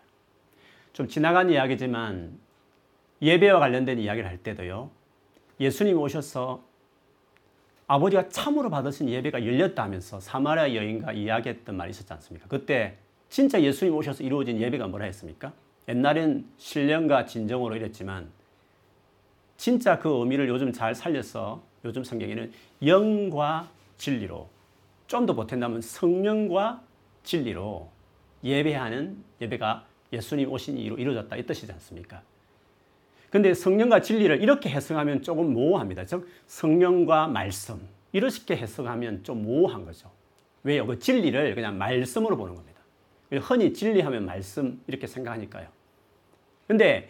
좀 0.94 1.08
지나간 1.08 1.50
이야기지만 1.50 2.38
예배와 3.22 3.60
관련된 3.60 4.00
이야기를 4.00 4.30
할 4.30 4.38
때도요. 4.38 4.90
예수님 5.60 5.98
오셔서 5.98 6.64
아버지가 7.88 8.30
참으로 8.30 8.70
받으신 8.70 9.10
예배가 9.10 9.46
열렸다면서 9.46 10.20
사마리아 10.20 10.74
여인과 10.74 11.14
이야기했던 11.14 11.78
말이 11.78 11.92
있었지 11.92 12.12
않습니까? 12.14 12.48
그때 12.48 12.98
진짜 13.30 13.62
예수님 13.62 13.96
오셔서 13.96 14.24
이루어진 14.24 14.60
예배가 14.60 14.88
뭐라 14.88 15.06
했습니까? 15.06 15.54
옛날엔 15.88 16.46
신령과 16.58 17.26
진정으로 17.26 17.76
이랬지만 17.76 18.30
진짜 19.58 20.00
그 20.00 20.10
의미를 20.10 20.48
요즘 20.50 20.74
잘 20.74 20.96
살려서 20.96 21.62
요즘 21.86 22.04
성경에는 22.04 22.52
영과 22.86 23.70
진리로 23.98 24.50
좀 25.08 25.26
더 25.26 25.34
보탠다면 25.34 25.82
성령과 25.82 26.82
진리로 27.26 27.90
예배하는 28.44 29.24
예배가 29.42 29.86
예수님 30.14 30.52
오신 30.52 30.78
이로 30.78 30.98
이루어졌다 30.98 31.36
이 31.36 31.46
뜻이지 31.46 31.72
않습니까? 31.74 32.22
근데 33.30 33.54
성령과 33.54 34.02
진리를 34.02 34.42
이렇게 34.42 34.70
해석하면 34.70 35.22
조금 35.24 35.52
모호합니다. 35.52 36.06
즉 36.06 36.30
성령과 36.48 37.28
말씀 37.28 37.86
이렇게 38.14 38.56
해석하면 38.56 39.24
좀 39.24 39.44
모호한 39.44 39.84
거죠. 39.84 40.10
왜요? 40.64 40.86
그 40.88 41.00
진리를 41.00 41.54
그냥 41.56 41.78
말씀으로 41.78 42.38
보는 42.38 42.56
겁니다. 42.56 42.80
흔히 43.42 43.74
진리하면 43.74 44.26
말씀 44.26 44.82
이렇게 44.88 45.06
생각하니까요. 45.08 45.68
근데 46.68 47.10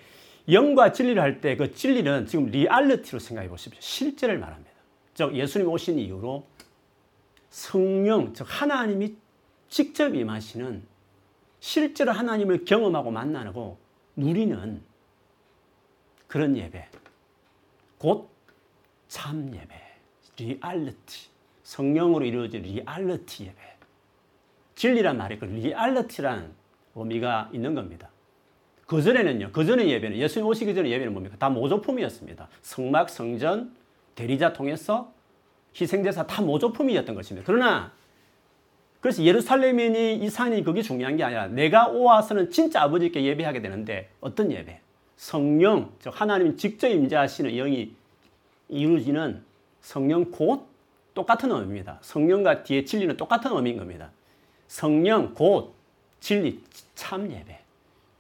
영과 0.50 0.92
진리를 0.92 1.22
할 1.22 1.42
때 1.42 1.56
그 1.58 1.74
진리는 1.74 2.26
지금 2.26 2.48
리얼리티로 2.48 3.20
생각해 3.20 3.48
보십시오. 3.50 3.80
실제를 3.82 4.40
말합니다. 4.40 4.72
즉 5.14 5.36
예수님 5.36 5.68
오신 5.70 6.00
이후로 6.00 6.46
성령, 7.50 8.34
즉 8.34 8.46
하나님이 8.50 9.16
직접 9.76 10.16
임하시는 10.16 10.84
실제로 11.60 12.14
하나님을 12.14 12.64
경험하고 12.64 13.12
만나고 13.12 13.78
누리는 14.16 14.82
그런 16.28 16.56
예배. 16.56 16.88
곧 17.98 18.30
참 19.10 19.54
예배. 19.54 19.76
리얼리티. 20.38 21.28
성령으로 21.64 22.24
이루어진 22.24 22.62
리얼리티 22.62 23.44
예배. 23.44 23.56
진리란 24.76 25.18
말이 25.18 25.38
그 25.40 25.44
리얼리티라는 25.44 26.54
의미가 26.96 27.50
있는 27.52 27.76
겁니다. 27.76 28.10
그전에는요, 28.88 29.52
그전의 29.52 29.90
예배는, 29.90 30.16
예수님 30.16 30.48
오시기 30.48 30.74
전에 30.74 30.90
예배는 30.90 31.12
뭡니까? 31.12 31.36
다 31.38 31.50
모조품이었습니다. 31.50 32.48
성막, 32.62 33.10
성전, 33.10 33.76
대리자 34.16 34.54
통해서 34.54 35.12
희생제사 35.78 36.28
다 36.28 36.42
모조품이었던 36.42 37.14
것입니다. 37.14 37.46
그러나, 37.46 37.92
그래서 39.06 39.22
예루살렘이니 39.22 40.16
이 40.16 40.30
산이 40.32 40.64
그게 40.64 40.82
중요한 40.82 41.16
게 41.16 41.24
아니라 41.24 41.46
내가 41.46 41.90
오와서는 41.90 42.50
진짜 42.50 42.82
아버지께 42.82 43.24
예배하게 43.24 43.62
되는데 43.62 44.10
어떤 44.20 44.52
예배? 44.52 44.80
성령, 45.16 45.92
즉 46.00 46.20
하나님 46.20 46.58
직접 46.58 46.88
임재하시는 46.88 47.52
영이 47.52 47.94
이루어지는 48.68 49.44
성령 49.80 50.32
곧 50.32 50.68
똑같은 51.14 51.52
의미입니다. 51.52 52.00
성령과 52.02 52.64
뒤에 52.64 52.84
진리는 52.86 53.16
똑같은 53.16 53.56
의미인 53.56 53.78
겁니다. 53.78 54.10
성령 54.68 55.36
곧 55.36 55.76
진리 56.20 56.64
참 56.96 57.32
예배 57.32 57.60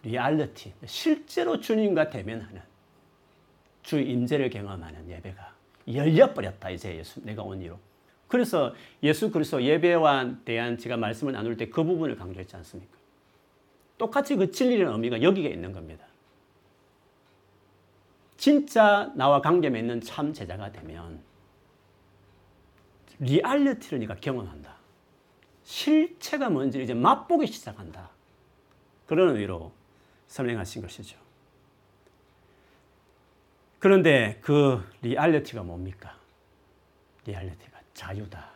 리얼리티 0.03 0.71
실제로 0.85 1.59
주님과 1.59 2.11
대면하는 2.11 2.61
주 3.81 3.99
임재를 3.99 4.51
경험하는 4.51 5.09
예배가 5.09 5.51
열려 5.95 6.31
버렸다 6.31 6.69
이제 6.69 6.95
예수 6.95 7.25
내가 7.25 7.41
온 7.41 7.59
이로 7.59 7.79
그래서 8.35 8.75
예수 9.01 9.31
그리스도 9.31 9.63
예배와 9.63 10.43
대한 10.43 10.77
제가 10.77 10.97
말씀을 10.97 11.31
나눌 11.31 11.55
때 11.55 11.69
그 11.69 11.85
부분을 11.85 12.17
강조했지 12.17 12.53
않습니까? 12.57 12.93
똑같이 13.97 14.35
그 14.35 14.51
진리라는 14.51 14.91
의미가 14.91 15.21
여기에 15.21 15.51
있는 15.51 15.71
겁니다. 15.71 16.05
진짜 18.35 19.09
나와 19.15 19.39
관계 19.39 19.69
맺는 19.69 20.01
참 20.01 20.33
제자가 20.33 20.73
되면 20.73 21.21
리얼리티를 23.19 23.99
네가 23.99 24.15
경험한다. 24.15 24.75
실체가 25.63 26.49
뭔지 26.49 26.83
이제 26.83 26.93
맛보기 26.93 27.47
시작한다. 27.47 28.09
그런 29.05 29.29
의미로 29.29 29.71
설명하신 30.27 30.81
것이죠. 30.81 31.17
그런데 33.79 34.39
그 34.41 34.83
리얼리티가 35.03 35.63
뭡니까? 35.63 36.17
리얼리티가 37.25 37.74
자유다. 37.95 38.51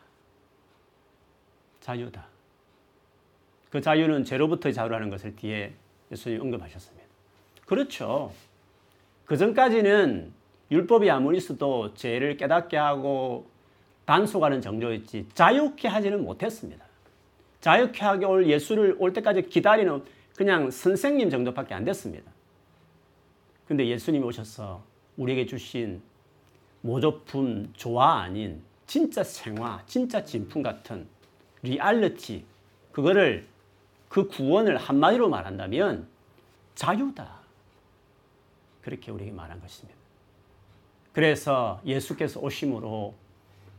자유다. 1.80 2.28
그 3.72 3.82
자유는 3.82 4.26
죄로부터의 4.26 4.74
자유라는 4.74 5.10
것을 5.10 5.36
뒤에 5.36 5.74
예수님 6.12 6.42
언급하셨습니다. 6.42 7.08
그렇죠. 7.66 8.32
그 9.26 9.38
전까지는 9.38 10.34
율법이 10.72 11.10
아무리 11.10 11.38
있어도 11.38 11.94
죄를 11.94 12.38
깨닫게 12.38 12.78
하고 12.78 13.50
단속하는 14.06 14.62
정도였지 14.62 15.30
자유케 15.34 15.88
하지는 15.88 16.24
못했습니다. 16.24 16.86
자유케 17.62 18.04
하게 18.04 18.26
올 18.26 18.48
예수를 18.48 18.96
올 19.00 19.14
때까지 19.14 19.44
기다리는 19.44 20.04
그냥 20.36 20.72
선생님 20.72 21.30
정도밖에 21.30 21.74
안 21.74 21.86
됐습니다. 21.86 22.32
근데 23.68 23.88
예수님이 23.88 24.26
오셔서 24.26 24.84
우리에게 25.18 25.46
주신 25.46 26.02
모조품 26.82 27.72
조화 27.74 28.22
아닌 28.22 28.64
진짜 28.90 29.24
생화, 29.24 29.84
진짜 29.86 30.26
진품 30.26 30.64
같은 30.64 31.08
리얼리티 31.62 32.44
그거를 32.92 33.46
그 34.08 34.28
구원을 34.28 34.78
한마디로 34.78 35.30
말한다면 35.30 36.08
자유다. 36.74 37.38
그렇게 38.82 39.12
우리에게 39.12 39.32
말한 39.32 39.62
것입니다. 39.62 39.96
그래서 41.14 41.80
예수께서 41.86 42.40
오심으로 42.40 43.14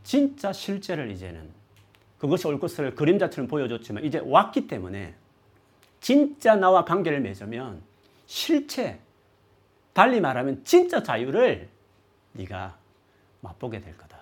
진짜 0.03 0.53
실제를 0.53 1.11
이제는 1.11 1.51
그것이 2.17 2.47
올 2.47 2.57
것을 2.57 2.95
그림자처럼 2.95 3.49
보여줬지만 3.49 4.05
이제 4.05 4.21
왔기 4.23 4.67
때문에 4.67 5.13
진짜 5.99 6.55
나와 6.55 6.85
관계를 6.85 7.19
맺으면 7.19 7.81
실체 8.27 9.01
달리 9.91 10.21
말하면 10.21 10.63
진짜 10.63 11.03
자유를 11.03 11.67
네가 12.31 12.77
맛보게 13.41 13.81
될 13.81 13.97
거다. 13.97 14.20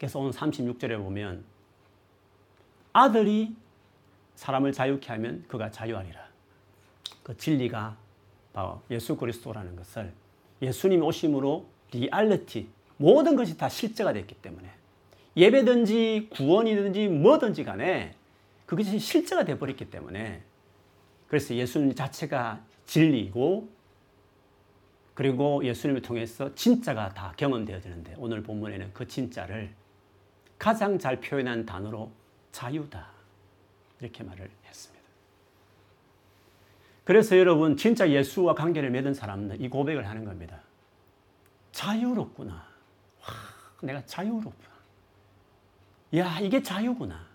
그래서 0.00 0.18
오늘 0.18 0.32
36절에 0.32 0.96
보면 0.96 1.44
아들이 2.94 3.54
사람을 4.34 4.72
자유케 4.72 5.12
하면 5.12 5.44
그가 5.46 5.70
자유하리라. 5.70 6.18
그 7.22 7.36
진리가 7.36 7.98
바로 8.54 8.80
예수 8.90 9.14
그리스도라는 9.18 9.76
것을 9.76 10.10
예수님 10.62 11.02
오심으로 11.02 11.66
리얼리티 11.92 12.70
모든 12.96 13.36
것이 13.36 13.58
다 13.58 13.68
실제가 13.68 14.14
됐기 14.14 14.36
때문에 14.36 14.70
예배든지 15.36 16.30
구원이든지 16.30 17.08
뭐든지 17.08 17.64
간에 17.64 18.14
그것이 18.64 18.98
실제가 18.98 19.44
돼 19.44 19.58
버렸기 19.58 19.90
때문에 19.90 20.40
그래서 21.28 21.54
예수님 21.54 21.94
자체가 21.94 22.64
진리고 22.86 23.68
그리고 25.12 25.62
예수님을 25.62 26.00
통해서 26.00 26.54
진짜가 26.54 27.10
다 27.10 27.34
경험되어지는데 27.36 28.14
오늘 28.16 28.42
본문에는 28.42 28.94
그 28.94 29.06
진짜를 29.06 29.78
가장 30.60 30.98
잘 30.98 31.18
표현한 31.18 31.64
단어로 31.64 32.12
자유다 32.52 33.06
이렇게 33.98 34.22
말을 34.22 34.50
했습니다. 34.66 35.04
그래서 37.02 37.38
여러분 37.38 37.78
진짜 37.78 38.10
예수와 38.10 38.54
관계를 38.54 38.90
맺은 38.90 39.14
사람은 39.14 39.58
이 39.58 39.70
고백을 39.70 40.06
하는 40.06 40.26
겁니다. 40.26 40.60
자유롭구나. 41.72 42.52
와, 42.52 43.28
내가 43.80 44.04
자유롭구나. 44.04 44.70
야, 46.16 46.38
이게 46.40 46.62
자유구나. 46.62 47.26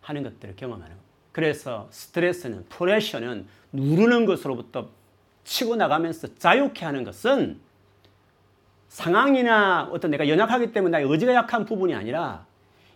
하는 0.00 0.24
것들을 0.24 0.56
경험하는 0.56 0.96
거. 0.96 1.02
그래서 1.30 1.86
스트레스는, 1.92 2.66
프레셔는 2.68 3.46
누르는 3.72 4.26
것으로부터 4.26 4.88
치고 5.44 5.76
나가면서 5.76 6.34
자유케 6.34 6.84
하는 6.84 7.04
것은 7.04 7.60
상황이나 8.88 9.88
어떤 9.92 10.10
내가 10.10 10.28
연약하기 10.28 10.72
때문에 10.72 10.92
나의 10.98 11.08
의지가 11.08 11.32
약한 11.34 11.64
부분이 11.64 11.94
아니라 11.94 12.44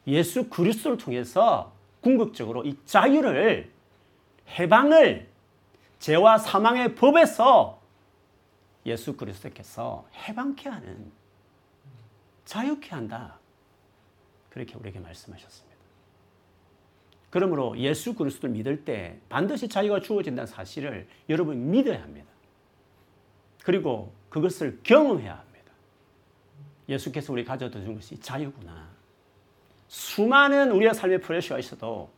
예수 0.06 0.48
그리스도를 0.48 0.96
통해서 0.96 1.72
궁극적으로 2.00 2.64
이 2.64 2.76
자유를 2.84 3.70
해방을 4.58 5.28
죄와 5.98 6.38
사망의 6.38 6.94
법에서 6.94 7.80
예수 8.86 9.16
그리스도께서 9.16 10.08
해방케 10.14 10.68
하는 10.68 11.12
자유케 12.46 12.90
한다. 12.90 13.38
그렇게 14.48 14.74
우리에게 14.74 14.98
말씀하셨습니다. 14.98 15.70
그러므로 17.28 17.78
예수 17.78 18.14
그리스도를 18.14 18.54
믿을 18.54 18.84
때 18.84 19.20
반드시 19.28 19.68
자유가 19.68 20.00
주어진다는 20.00 20.46
사실을 20.46 21.06
여러분 21.28 21.70
믿어야 21.70 22.02
합니다. 22.02 22.28
그리고 23.62 24.12
그것을 24.30 24.80
경험해야 24.82 25.32
합니다. 25.38 25.72
예수께서 26.88 27.32
우리 27.32 27.44
가져다 27.44 27.80
준 27.80 27.94
것이 27.94 28.18
자유구나. 28.18 28.88
수많은 29.90 30.70
우리의 30.70 30.94
삶의 30.94 31.20
프레셔가 31.20 31.58
있어도 31.58 32.10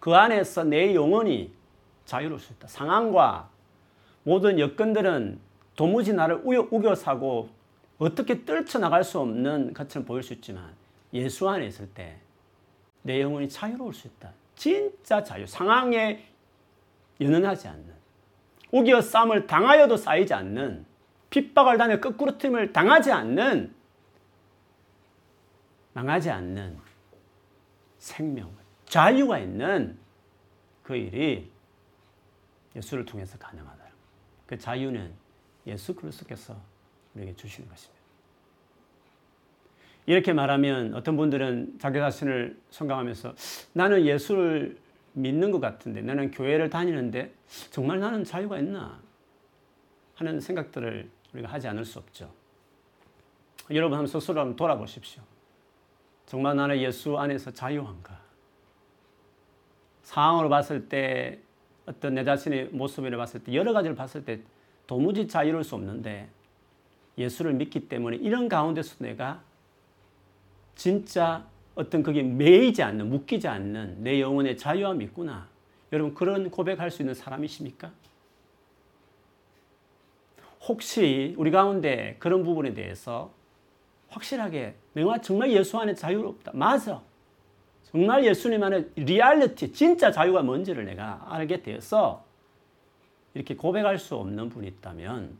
그 0.00 0.14
안에서 0.14 0.64
내 0.64 0.94
영혼이 0.94 1.52
자유로울 2.04 2.40
수 2.40 2.52
있다. 2.52 2.66
상황과 2.66 3.48
모든 4.24 4.58
여건들은 4.58 5.38
도무지 5.76 6.12
나를 6.12 6.42
우겨, 6.44 6.94
사고 6.94 7.50
어떻게 7.98 8.44
떨쳐나갈 8.44 9.04
수 9.04 9.20
없는 9.20 9.74
것처럼 9.74 10.06
보일 10.06 10.22
수 10.22 10.32
있지만 10.32 10.74
예수 11.12 11.48
안에 11.48 11.66
있을 11.66 11.88
때 11.88 12.18
내 13.08 13.22
영혼이 13.22 13.48
자유로울 13.48 13.94
수 13.94 14.06
있다. 14.06 14.32
진짜 14.54 15.22
자유. 15.22 15.46
상황에 15.46 16.24
연연하지 17.20 17.68
않는 17.68 17.94
우겨 18.70 19.00
싸움을 19.00 19.46
당하여도 19.46 19.96
쌓이지 19.96 20.34
않는 20.34 20.84
핍박을 21.30 21.78
당해 21.78 22.00
거꾸로팀을 22.00 22.72
당하지 22.72 23.12
않는 23.12 23.74
망하지 25.94 26.30
않는 26.30 26.76
생명, 27.98 28.50
자유가 28.86 29.38
있는 29.38 29.98
그 30.82 30.96
일이 30.96 31.50
예수를 32.74 33.04
통해서 33.04 33.36
가능하다. 33.38 33.84
그 34.46 34.58
자유는 34.58 35.12
예수 35.66 35.94
그리스도께서 35.94 36.56
우리에게 37.14 37.34
주시는 37.36 37.68
것입니다. 37.68 37.98
이렇게 40.06 40.32
말하면 40.32 40.94
어떤 40.94 41.18
분들은 41.18 41.78
자기 41.78 41.98
자신을 41.98 42.58
성감하면서 42.70 43.34
나는 43.74 44.06
예수를 44.06 44.78
믿는 45.12 45.50
것 45.50 45.60
같은데 45.60 46.00
나는 46.00 46.30
교회를 46.30 46.70
다니는데 46.70 47.34
정말 47.70 48.00
나는 48.00 48.24
자유가 48.24 48.58
있나 48.58 48.98
하는 50.14 50.40
생각들을 50.40 51.10
우리가 51.34 51.48
하지 51.48 51.68
않을 51.68 51.84
수 51.84 51.98
없죠. 51.98 52.32
여러분 53.70 53.98
한번 53.98 54.06
스스로 54.06 54.40
한번 54.40 54.56
돌아보십시오. 54.56 55.22
정말 56.28 56.56
나는 56.56 56.78
예수 56.78 57.18
안에서 57.18 57.50
자유한가? 57.50 58.20
상황으로 60.02 60.50
봤을 60.50 60.86
때 60.86 61.38
어떤 61.86 62.16
내 62.16 62.22
자신의 62.22 62.66
모습을 62.66 63.16
봤을 63.16 63.42
때 63.42 63.54
여러 63.54 63.72
가지를 63.72 63.96
봤을 63.96 64.26
때 64.26 64.40
도무지 64.86 65.26
자유로울 65.26 65.64
수 65.64 65.74
없는데 65.74 66.28
예수를 67.16 67.54
믿기 67.54 67.88
때문에 67.88 68.18
이런 68.18 68.46
가운데서 68.46 69.02
내가 69.04 69.42
진짜 70.74 71.46
어떤 71.74 72.02
그게 72.02 72.22
매이지 72.22 72.82
않는, 72.82 73.08
묶이지 73.08 73.48
않는 73.48 74.02
내 74.02 74.20
영혼의 74.20 74.58
자유함이 74.58 75.06
있구나. 75.06 75.48
여러분, 75.92 76.14
그런 76.14 76.50
고백할 76.50 76.90
수 76.90 77.00
있는 77.00 77.14
사람이십니까? 77.14 77.90
혹시 80.68 81.34
우리 81.38 81.50
가운데 81.50 82.16
그런 82.18 82.44
부분에 82.44 82.74
대해서 82.74 83.32
확실하게 84.08 84.74
내가 84.94 85.20
정말 85.20 85.52
예수 85.52 85.78
안에 85.78 85.94
자유롭다. 85.94 86.52
맞아. 86.54 87.02
정말 87.84 88.24
예수님 88.24 88.62
안에 88.62 88.86
리얼리티, 88.96 89.72
진짜 89.72 90.10
자유가 90.10 90.42
뭔지를 90.42 90.84
내가 90.84 91.24
알게 91.28 91.62
되어서 91.62 92.24
이렇게 93.34 93.54
고백할 93.54 93.98
수 93.98 94.16
없는 94.16 94.48
분이 94.50 94.66
있다면 94.68 95.38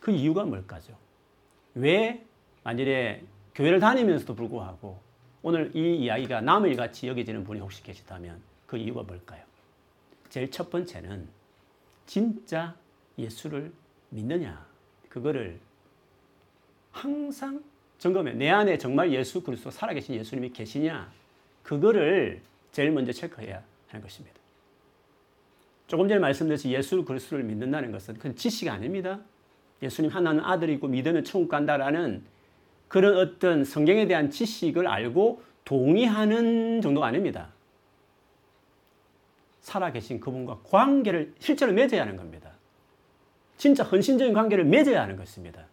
그 0.00 0.10
이유가 0.10 0.44
뭘까죠? 0.44 0.96
왜 1.74 2.24
만일에 2.64 3.22
교회를 3.54 3.78
다니면서도 3.78 4.34
불구하고 4.34 4.98
오늘 5.42 5.74
이 5.76 5.96
이야기가 5.96 6.40
남의 6.40 6.72
일같이 6.72 7.06
여겨지는 7.06 7.44
분이 7.44 7.60
혹시 7.60 7.82
계시다면 7.82 8.40
그 8.66 8.76
이유가 8.76 9.02
뭘까요? 9.02 9.42
제일 10.28 10.50
첫 10.50 10.70
번째는 10.70 11.28
진짜 12.06 12.74
예수를 13.16 13.72
믿느냐 14.10 14.66
그거를 15.08 15.60
항상 16.90 17.62
점검해 17.98 18.34
내 18.34 18.48
안에 18.48 18.78
정말 18.78 19.12
예수 19.12 19.42
그리스도 19.42 19.70
살아계신 19.70 20.14
예수님이 20.14 20.50
계시냐 20.50 21.10
그거를 21.62 22.40
제일 22.72 22.92
먼저 22.92 23.12
체크해야 23.12 23.62
하는 23.88 24.02
것입니다. 24.02 24.38
조금 25.86 26.08
전에 26.08 26.20
말씀드렸듯이 26.20 26.70
예수 26.70 27.04
그리스도를 27.04 27.44
믿는다는 27.44 27.92
것은 27.92 28.14
그건 28.14 28.36
지식이 28.36 28.68
아닙니다. 28.68 29.20
예수님 29.82 30.10
하나는 30.10 30.44
아들이고 30.44 30.86
믿으면 30.86 31.24
천국 31.24 31.48
간다라는 31.48 32.22
그런 32.88 33.16
어떤 33.16 33.64
성경에 33.64 34.06
대한 34.06 34.30
지식을 34.30 34.86
알고 34.86 35.42
동의하는 35.64 36.80
정도가 36.80 37.06
아닙니다. 37.06 37.52
살아계신 39.60 40.20
그분과 40.20 40.60
관계를 40.64 41.34
실제로 41.38 41.72
맺어야 41.72 42.02
하는 42.02 42.16
겁니다. 42.16 42.52
진짜 43.58 43.84
헌신적인 43.84 44.32
관계를 44.32 44.64
맺어야 44.64 45.02
하는 45.02 45.16
것입니다. 45.16 45.66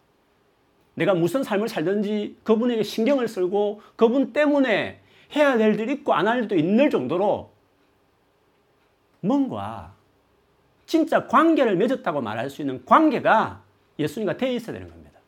내가 0.96 1.14
무슨 1.14 1.42
삶을 1.42 1.68
살든지 1.68 2.38
그분에게 2.42 2.82
신경을 2.82 3.28
쓰고 3.28 3.82
그분 3.96 4.32
때문에 4.32 5.00
해야 5.36 5.56
될 5.56 5.78
일도 5.78 5.92
있고 5.92 6.14
안 6.14 6.26
할 6.26 6.38
일도 6.42 6.56
있는 6.56 6.90
정도로 6.90 7.50
뭔가 9.20 9.94
진짜 10.86 11.26
관계를 11.26 11.76
맺었다고 11.76 12.20
말할 12.20 12.48
수 12.50 12.62
있는 12.62 12.84
관계가 12.84 13.62
예수님과 13.98 14.36
되어 14.36 14.52
있어야 14.52 14.72
되는 14.74 14.88
겁니다. 14.88 15.20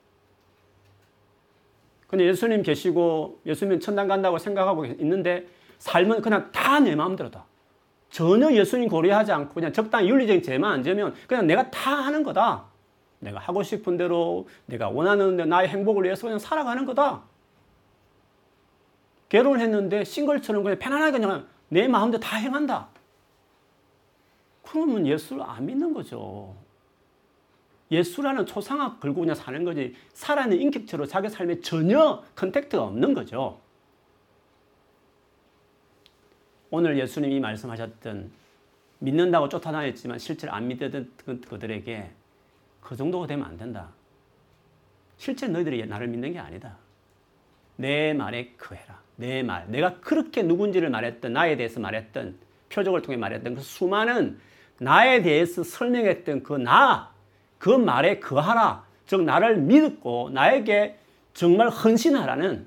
근데 2.07 2.25
예수님 2.27 2.63
계시고 2.63 3.41
예수님 3.45 3.81
천당 3.81 4.09
간다고 4.09 4.39
생각하고 4.39 4.87
있는데 4.87 5.47
삶은 5.79 6.23
그냥 6.23 6.51
다 6.53 6.81
내 6.81 6.95
마음대로다. 6.95 7.45
전혀 8.11 8.51
예수님 8.53 8.89
고려하지 8.89 9.33
않고 9.33 9.55
그냥 9.55 9.73
적당히 9.73 10.09
윤리적인 10.09 10.43
죄만 10.43 10.73
안 10.73 10.83
지면 10.83 11.15
그냥 11.27 11.47
내가 11.47 11.71
다 11.71 11.91
하는 11.93 12.23
거다. 12.23 12.65
내가 13.21 13.39
하고 13.39 13.63
싶은 13.63 13.97
대로 13.97 14.49
내가 14.67 14.89
원하는 14.89 15.37
대 15.37 15.45
나의 15.45 15.69
행복을 15.69 16.05
위해서 16.05 16.23
그냥 16.23 16.39
살아가는 16.39 16.85
거다. 16.85 17.23
결혼했는데 19.29 20.05
싱글처럼 20.05 20.63
그냥 20.63 20.79
편안하게 20.79 21.19
그냥 21.19 21.47
내 21.69 21.87
마음대로 21.89 22.21
다 22.21 22.37
행한다. 22.37 22.89
그러면 24.63 25.07
예수를 25.07 25.43
안 25.43 25.67
믿는 25.67 25.93
거죠. 25.93 26.55
예수라는 27.91 28.47
초상화 28.47 28.99
걸고 28.99 29.21
그냥 29.21 29.35
사는 29.35 29.65
거지 29.65 29.95
살아있는 30.13 30.61
인격체로 30.61 31.07
자기 31.07 31.29
삶에 31.29 31.61
전혀 31.61 32.23
contact가 32.37 32.85
없는 32.85 33.15
거죠. 33.15 33.61
오늘 36.71 36.99
예수님이 36.99 37.41
말씀하셨던 37.41 38.31
믿는다고 38.99 39.49
쫓아다녔지만 39.49 40.19
실제로 40.19 40.53
안 40.53 40.69
믿던 40.69 41.13
그, 41.25 41.41
그들에게 41.41 42.11
그 42.89 42.97
정도가 42.97 43.27
되면 43.27 43.45
안 43.45 43.59
된다. 43.59 43.91
실제 45.19 45.47
너희들이 45.47 45.87
나를 45.87 46.07
믿는 46.09 46.33
게 46.33 46.39
아니다. 46.39 46.79
내 47.77 48.15
말에 48.15 48.55
그해라. 48.57 49.03
내 49.17 49.43
말. 49.43 49.71
내가 49.71 50.01
그렇게 50.01 50.43
누군지를 50.43 50.89
말했던, 50.89 51.35
나에 51.35 51.59
대해서 51.59 51.81
말했던, 51.81 52.39
표적을 52.71 53.03
통해 53.03 53.19
말했던 53.19 53.57
그 53.57 53.61
수많은 53.61 54.41
나에 54.79 55.21
대해서 55.21 55.63
설명했던 55.63 56.45
그 56.45 56.55
나, 56.55 57.13
그 57.59 57.69
말에 57.69 58.21
그하라. 58.21 58.87
즉, 59.07 59.23
나를 59.23 59.59
믿고 59.59 60.31
나에게 60.31 60.99
정말 61.35 61.69
헌신하라는 61.69 62.67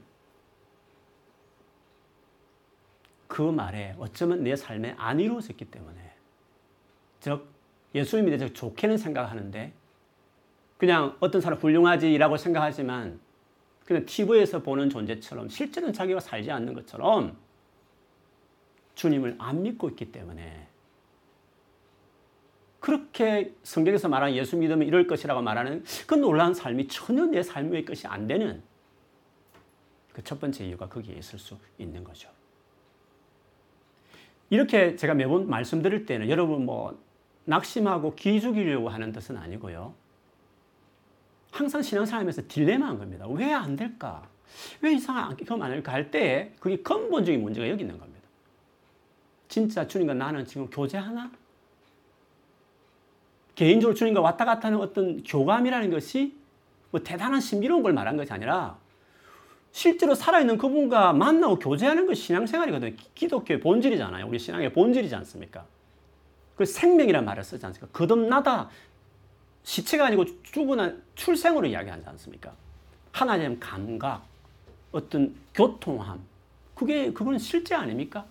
그 3.27 3.41
말에 3.41 3.95
어쩌면 3.97 4.43
내 4.43 4.55
삶에 4.55 4.93
안 4.99 5.19
이루어졌기 5.19 5.65
때문에 5.65 5.97
즉 7.21 7.47
예수님에 7.95 8.37
대해서 8.37 8.53
좋게는 8.53 8.97
생각하는데 8.97 9.80
그냥 10.81 11.15
어떤 11.19 11.41
사람 11.41 11.59
훌륭하지라고 11.59 12.37
생각하지만 12.37 13.19
그냥 13.85 14.03
TV에서 14.03 14.63
보는 14.63 14.89
존재처럼 14.89 15.47
실제는 15.47 15.93
자기가 15.93 16.19
살지 16.19 16.49
않는 16.49 16.73
것처럼 16.73 17.37
주님을 18.95 19.35
안 19.37 19.61
믿고 19.61 19.89
있기 19.89 20.11
때문에 20.11 20.67
그렇게 22.79 23.53
성경에서 23.61 24.09
말하는 24.09 24.35
예수 24.35 24.57
믿으면 24.57 24.87
이럴 24.87 25.05
것이라고 25.05 25.43
말하는 25.43 25.83
그 26.07 26.15
놀라운 26.15 26.55
삶이 26.55 26.87
전혀 26.87 27.27
내 27.27 27.43
삶의 27.43 27.85
것이 27.85 28.07
안 28.07 28.25
되는 28.25 28.63
그 30.13 30.23
첫 30.23 30.39
번째 30.39 30.65
이유가 30.65 30.89
거기에 30.89 31.13
있을 31.13 31.37
수 31.37 31.59
있는 31.77 32.03
거죠. 32.03 32.27
이렇게 34.49 34.95
제가 34.95 35.13
매번 35.13 35.47
말씀드릴 35.47 36.07
때는 36.07 36.27
여러분 36.27 36.65
뭐 36.65 36.99
낙심하고 37.45 38.15
기죽이려고 38.15 38.89
하는 38.89 39.11
뜻은 39.11 39.37
아니고요. 39.37 40.00
항상 41.51 41.81
신앙생활하면서 41.81 42.43
딜레마한 42.47 42.97
겁니다. 42.97 43.27
왜 43.27 43.51
안 43.53 43.75
될까? 43.75 44.23
왜 44.81 44.93
이상한 44.93 45.35
경험 45.37 45.63
안 45.63 45.71
할까 45.71 45.93
할때 45.93 46.53
그게 46.59 46.77
근본적인 46.77 47.41
문제가 47.41 47.69
여기 47.69 47.81
있는 47.83 47.97
겁니다. 47.97 48.21
진짜 49.47 49.85
주님과 49.85 50.13
나는 50.13 50.45
지금 50.45 50.69
교제하나? 50.69 51.31
개인적으로 53.55 53.93
주님과 53.95 54.21
왔다 54.21 54.45
갔다 54.45 54.67
하는 54.67 54.79
어떤 54.79 55.23
교감이라는 55.23 55.89
것이 55.91 56.35
뭐 56.89 57.01
대단한 57.01 57.39
신비로운 57.41 57.83
걸 57.83 57.93
말한 57.93 58.17
것이 58.17 58.31
아니라 58.33 58.77
실제로 59.71 60.15
살아있는 60.15 60.57
그분과 60.57 61.13
만나고 61.13 61.59
교제하는 61.59 62.05
것이 62.05 62.23
신앙생활이거든요. 62.23 62.95
기독교의 63.15 63.59
본질이잖아요. 63.61 64.27
우리 64.27 64.39
신앙의 64.39 64.73
본질이지 64.73 65.15
않습니까? 65.15 65.65
그 66.55 66.65
생명이라는 66.65 67.25
말을 67.25 67.43
쓰지 67.43 67.65
않습니까? 67.65 67.97
거듭나다. 67.97 68.69
시체가 69.63 70.07
아니고 70.07 70.25
죽으나 70.43 70.93
출생으로 71.15 71.67
이야기하지 71.67 72.07
않습니까? 72.07 72.53
하나님 73.11 73.59
감각, 73.59 74.25
어떤 74.91 75.35
교통함. 75.53 76.21
그게, 76.73 77.13
그건 77.13 77.37
실제 77.37 77.75
아닙니까? 77.75 78.25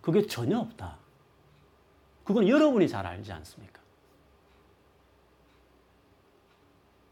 그게 0.00 0.26
전혀 0.26 0.58
없다. 0.58 0.96
그건 2.24 2.48
여러분이 2.48 2.88
잘 2.88 3.06
알지 3.06 3.32
않습니까? 3.32 3.80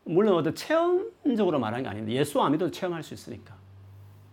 물론 0.04 0.34
어떤 0.34 0.54
체험적으로 0.54 1.58
말하는 1.58 1.82
게 1.82 1.88
아닌데 1.88 2.12
예수 2.12 2.40
안 2.40 2.52
믿어도 2.52 2.70
체험할 2.70 3.02
수 3.02 3.14
있으니까. 3.14 3.56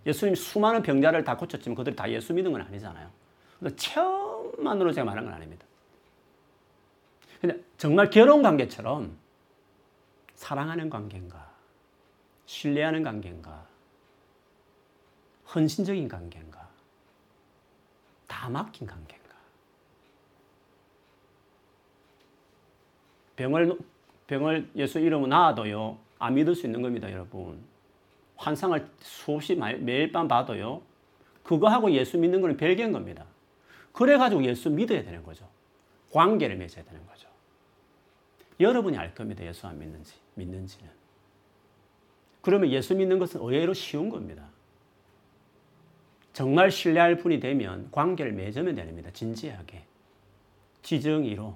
예수님 0.05 0.35
수많은 0.35 0.81
병자를 0.81 1.23
다 1.23 1.37
고쳤지만 1.37 1.75
그들이 1.75 1.95
다 1.95 2.09
예수 2.11 2.33
믿은 2.33 2.51
건 2.51 2.61
아니잖아요. 2.61 3.09
체험만으로 3.75 4.91
제가 4.91 5.05
말하는 5.05 5.29
건 5.29 5.35
아닙니다. 5.35 5.65
근데 7.41 7.59
정말 7.75 8.11
결혼 8.11 8.43
관계처럼 8.43 9.17
사랑하는 10.35 10.91
관계인가, 10.91 11.49
신뢰하는 12.45 13.01
관계인가, 13.01 13.65
헌신적인 15.53 16.07
관계인가, 16.07 16.69
다 18.27 18.47
막힌 18.47 18.85
관계인가. 18.85 19.31
병을 23.35 23.77
병을 24.27 24.69
예수 24.75 24.99
이름으로 24.99 25.27
나아도요, 25.27 25.97
안 26.19 26.35
믿을 26.35 26.53
수 26.53 26.67
있는 26.67 26.83
겁니다, 26.83 27.11
여러분. 27.11 27.59
환상을 28.37 28.87
수없이 28.99 29.55
매일 29.55 30.11
밤 30.11 30.27
봐도요, 30.27 30.83
그거하고 31.43 31.91
예수 31.91 32.19
믿는 32.19 32.39
거는 32.41 32.57
별개인 32.57 32.91
겁니다. 32.91 33.25
그래가지고 33.93 34.43
예수 34.45 34.69
믿어야 34.69 35.03
되는 35.03 35.23
거죠. 35.23 35.49
관계를 36.11 36.55
맺어야 36.55 36.85
되는 36.85 37.05
거죠. 37.07 37.30
여러분이 38.61 38.97
알 38.97 39.13
겁니다, 39.13 39.45
예수 39.45 39.67
안 39.67 39.79
믿는지, 39.79 40.13
믿는지는. 40.35 40.89
그러면 42.41 42.69
예수 42.71 42.95
믿는 42.95 43.19
것은 43.19 43.39
의외로 43.41 43.73
쉬운 43.73 44.09
겁니다. 44.09 44.47
정말 46.33 46.71
신뢰할 46.71 47.17
분이 47.17 47.39
되면 47.39 47.89
관계를 47.91 48.31
맺으면 48.31 48.75
됩니다. 48.75 49.09
진지하게. 49.13 49.83
지정의로. 50.81 51.55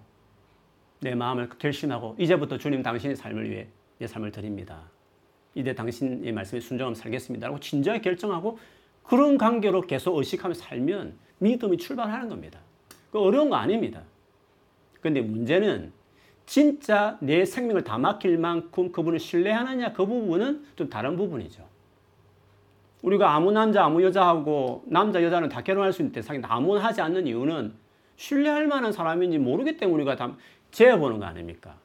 내 0.99 1.15
마음을 1.15 1.49
결심하고 1.49 2.15
이제부터 2.19 2.57
주님 2.57 2.81
당신의 2.83 3.15
삶을 3.15 3.49
위해 3.49 3.67
내 3.97 4.07
삶을 4.07 4.31
드립니다. 4.31 4.89
이제 5.53 5.73
당신의 5.73 6.31
말씀에 6.31 6.59
순종하며 6.59 6.95
살겠습니다. 6.95 7.47
라고 7.47 7.59
진지하게 7.59 8.01
결정하고 8.01 8.59
그런 9.03 9.37
관계로 9.37 9.81
계속 9.81 10.17
의식하며 10.17 10.53
살면 10.53 11.17
믿음이 11.39 11.77
출발하는 11.77 12.29
겁니다. 12.29 12.59
그 13.11 13.19
어려운 13.19 13.49
거 13.49 13.55
아닙니다. 13.55 14.03
근데 15.01 15.21
문제는 15.21 15.93
진짜 16.45 17.17
내 17.21 17.45
생명을 17.45 17.83
다 17.83 17.97
맡길 17.97 18.37
만큼 18.37 18.91
그분을 18.91 19.19
신뢰하느냐 19.19 19.93
그 19.93 20.05
부분은 20.05 20.65
좀 20.75 20.89
다른 20.89 21.17
부분이죠. 21.17 21.65
우리가 23.01 23.35
아무 23.35 23.51
남자 23.51 23.83
아무 23.83 24.03
여자하고 24.03 24.83
남자 24.87 25.23
여자는 25.23 25.49
다 25.49 25.61
결혼할 25.61 25.93
수 25.93 26.01
있는 26.01 26.11
대상이 26.11 26.39
아무나 26.43 26.91
지 26.91 27.01
않는 27.01 27.27
이유는 27.27 27.73
신뢰할 28.15 28.67
만한 28.67 28.91
사람인지 28.91 29.37
모르기 29.37 29.77
때문에 29.77 29.95
우리가 30.03 30.15
다 30.15 30.35
재보는 30.71 31.19
거 31.19 31.25
아닙니까? 31.25 31.77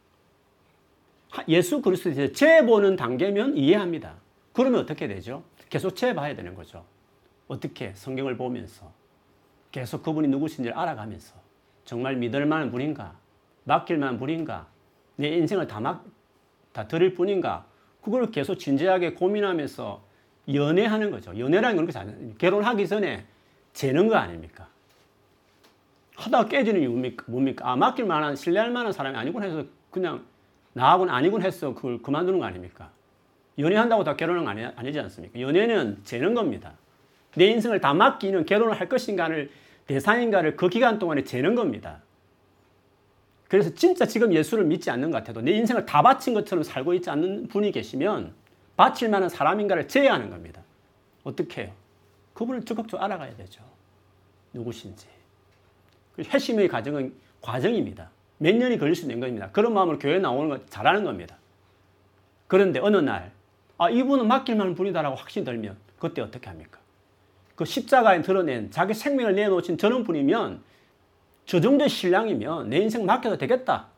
예수 1.48 1.80
그리스도에 1.80 2.32
죄 2.32 2.64
보는 2.64 2.96
단계면 2.96 3.56
이해합니다. 3.56 4.16
그러면 4.52 4.80
어떻게 4.80 5.06
되죠? 5.08 5.44
계속 5.68 5.94
죄 5.94 6.14
봐야 6.14 6.34
되는 6.34 6.54
거죠. 6.54 6.84
어떻게 7.48 7.92
성경을 7.94 8.36
보면서 8.36 8.90
계속 9.70 10.02
그분이 10.02 10.28
누구신지를 10.28 10.76
알아가면서 10.76 11.34
정말 11.84 12.16
믿을 12.16 12.46
만한 12.46 12.70
분인가? 12.70 13.19
맡길 13.70 13.98
만한 13.98 14.18
분인가? 14.18 14.66
내 15.14 15.28
인생을 15.28 15.68
다, 15.68 15.78
막, 15.78 16.04
다 16.72 16.88
드릴 16.88 17.14
분인가? 17.14 17.64
그걸 18.02 18.30
계속 18.30 18.56
진지하게 18.56 19.14
고민하면서 19.14 20.02
연애하는 20.52 21.12
거죠. 21.12 21.38
연애라는 21.38 21.76
건 21.76 21.86
그렇게 21.86 21.98
안 21.98 22.34
결혼하기 22.36 22.88
전에 22.88 23.24
재는 23.72 24.08
거 24.08 24.16
아닙니까? 24.16 24.66
하다가 26.16 26.48
깨지는 26.48 26.80
이유 26.80 27.12
뭡니까? 27.26 27.70
아, 27.70 27.76
맡길 27.76 28.06
만한, 28.06 28.34
신뢰할 28.34 28.70
만한 28.70 28.92
사람이 28.92 29.16
아니군 29.16 29.44
해서 29.44 29.64
그냥 29.90 30.24
나하고는 30.72 31.14
아니군 31.14 31.42
했어. 31.42 31.72
그걸 31.72 32.02
그만두는 32.02 32.40
거 32.40 32.46
아닙니까? 32.46 32.90
연애한다고 33.56 34.02
다 34.02 34.16
결혼은 34.16 34.48
아니, 34.48 34.64
아니지 34.64 34.98
않습니까? 34.98 35.40
연애는 35.40 36.00
재는 36.02 36.34
겁니다. 36.34 36.72
내 37.36 37.46
인생을 37.46 37.80
다 37.80 37.94
맡기는 37.94 38.46
결혼을 38.46 38.80
할 38.80 38.88
것인가를 38.88 39.50
대상인가를 39.86 40.56
그 40.56 40.68
기간 40.68 40.98
동안에 40.98 41.22
재는 41.22 41.54
겁니다. 41.54 42.00
그래서 43.50 43.74
진짜 43.74 44.06
지금 44.06 44.32
예수를 44.32 44.64
믿지 44.64 44.92
않는 44.92 45.10
것 45.10 45.18
같아도 45.18 45.40
내 45.40 45.50
인생을 45.50 45.84
다 45.84 46.02
바친 46.02 46.34
것처럼 46.34 46.62
살고 46.62 46.94
있지 46.94 47.10
않는 47.10 47.48
분이 47.48 47.72
계시면 47.72 48.32
바칠 48.76 49.08
만한 49.08 49.28
사람인가를 49.28 49.88
제외하는 49.88 50.30
겁니다. 50.30 50.62
어떻게 51.24 51.64
해요? 51.64 51.72
그분을 52.32 52.64
적극적으로 52.64 53.04
알아가야 53.04 53.34
되죠. 53.34 53.60
누구신지. 54.52 55.08
그 56.14 56.22
회심의 56.22 56.68
과정은 56.68 57.12
과정입니다. 57.40 58.10
몇 58.38 58.54
년이 58.54 58.78
걸릴 58.78 58.94
수 58.94 59.02
있는 59.02 59.18
겁니다. 59.18 59.50
그런 59.50 59.74
마음으로 59.74 59.98
교회 59.98 60.20
나오는 60.20 60.48
거 60.48 60.64
잘하는 60.66 61.02
겁니다. 61.02 61.36
그런데 62.46 62.78
어느 62.78 62.98
날, 62.98 63.32
아, 63.78 63.90
이분은 63.90 64.28
맡길 64.28 64.54
만한 64.54 64.76
분이다라고 64.76 65.16
확신이 65.16 65.44
들면, 65.44 65.76
그때 65.98 66.22
어떻게 66.22 66.48
합니까? 66.48 66.78
그 67.56 67.64
십자가에 67.64 68.22
드러낸 68.22 68.70
자기 68.70 68.94
생명을 68.94 69.34
내놓으신 69.34 69.76
저런 69.76 70.04
분이면 70.04 70.62
저 71.46 71.60
정도의 71.60 71.88
신랑이면 71.88 72.70
내 72.70 72.78
인생 72.78 73.06
맡겨도 73.06 73.38
되겠다. 73.38 73.88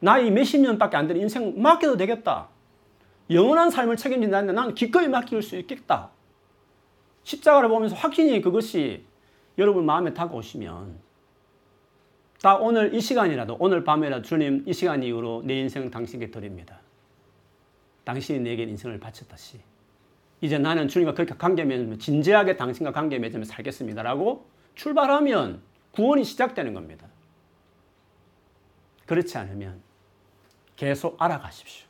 나이 0.00 0.30
몇십 0.30 0.60
년밖에 0.60 0.96
안 0.96 1.06
되는 1.06 1.22
인생 1.22 1.60
맡겨도 1.60 1.96
되겠다. 1.96 2.48
영원한 3.30 3.70
삶을 3.70 3.96
책임진다는데 3.96 4.52
나는 4.52 4.74
기꺼이 4.74 5.08
맡길 5.08 5.42
수 5.42 5.56
있겠다. 5.56 6.10
십자가를 7.22 7.68
보면서 7.68 7.96
확신이 7.96 8.40
그것이 8.40 9.04
여러분 9.56 9.86
마음에 9.86 10.12
다가오시면 10.12 10.98
딱 12.42 12.62
오늘 12.62 12.94
이 12.94 13.00
시간이라도 13.00 13.56
오늘 13.58 13.84
밤에라도 13.84 14.22
주님 14.22 14.64
이 14.66 14.74
시간 14.74 15.02
이후로 15.02 15.42
내 15.46 15.58
인생 15.58 15.90
당신께 15.90 16.30
드립니다. 16.30 16.80
당신이 18.04 18.40
내게 18.40 18.64
인생을 18.64 19.00
바쳤다시. 19.00 19.60
이제 20.42 20.58
나는 20.58 20.88
주님과 20.88 21.14
그렇게 21.14 21.34
관계 21.34 21.64
맺으면 21.64 21.98
진지하게 21.98 22.56
당신과 22.56 22.92
관계 22.92 23.18
맺으면 23.18 23.46
살겠습니다라고 23.46 24.44
출발하면 24.74 25.62
구원이 25.92 26.24
시작되는 26.24 26.74
겁니다. 26.74 27.06
그렇지 29.06 29.38
않으면 29.38 29.80
계속 30.76 31.20
알아가십시오. 31.20 31.86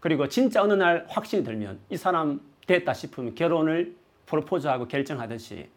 그리고 0.00 0.28
진짜 0.28 0.62
어느 0.62 0.74
날 0.74 1.06
확신이 1.08 1.44
들면 1.44 1.80
이 1.88 1.96
사람 1.96 2.40
됐다 2.66 2.92
싶으면 2.92 3.34
결혼을 3.34 3.96
프로포즈하고 4.26 4.88
결정하듯이 4.88 5.68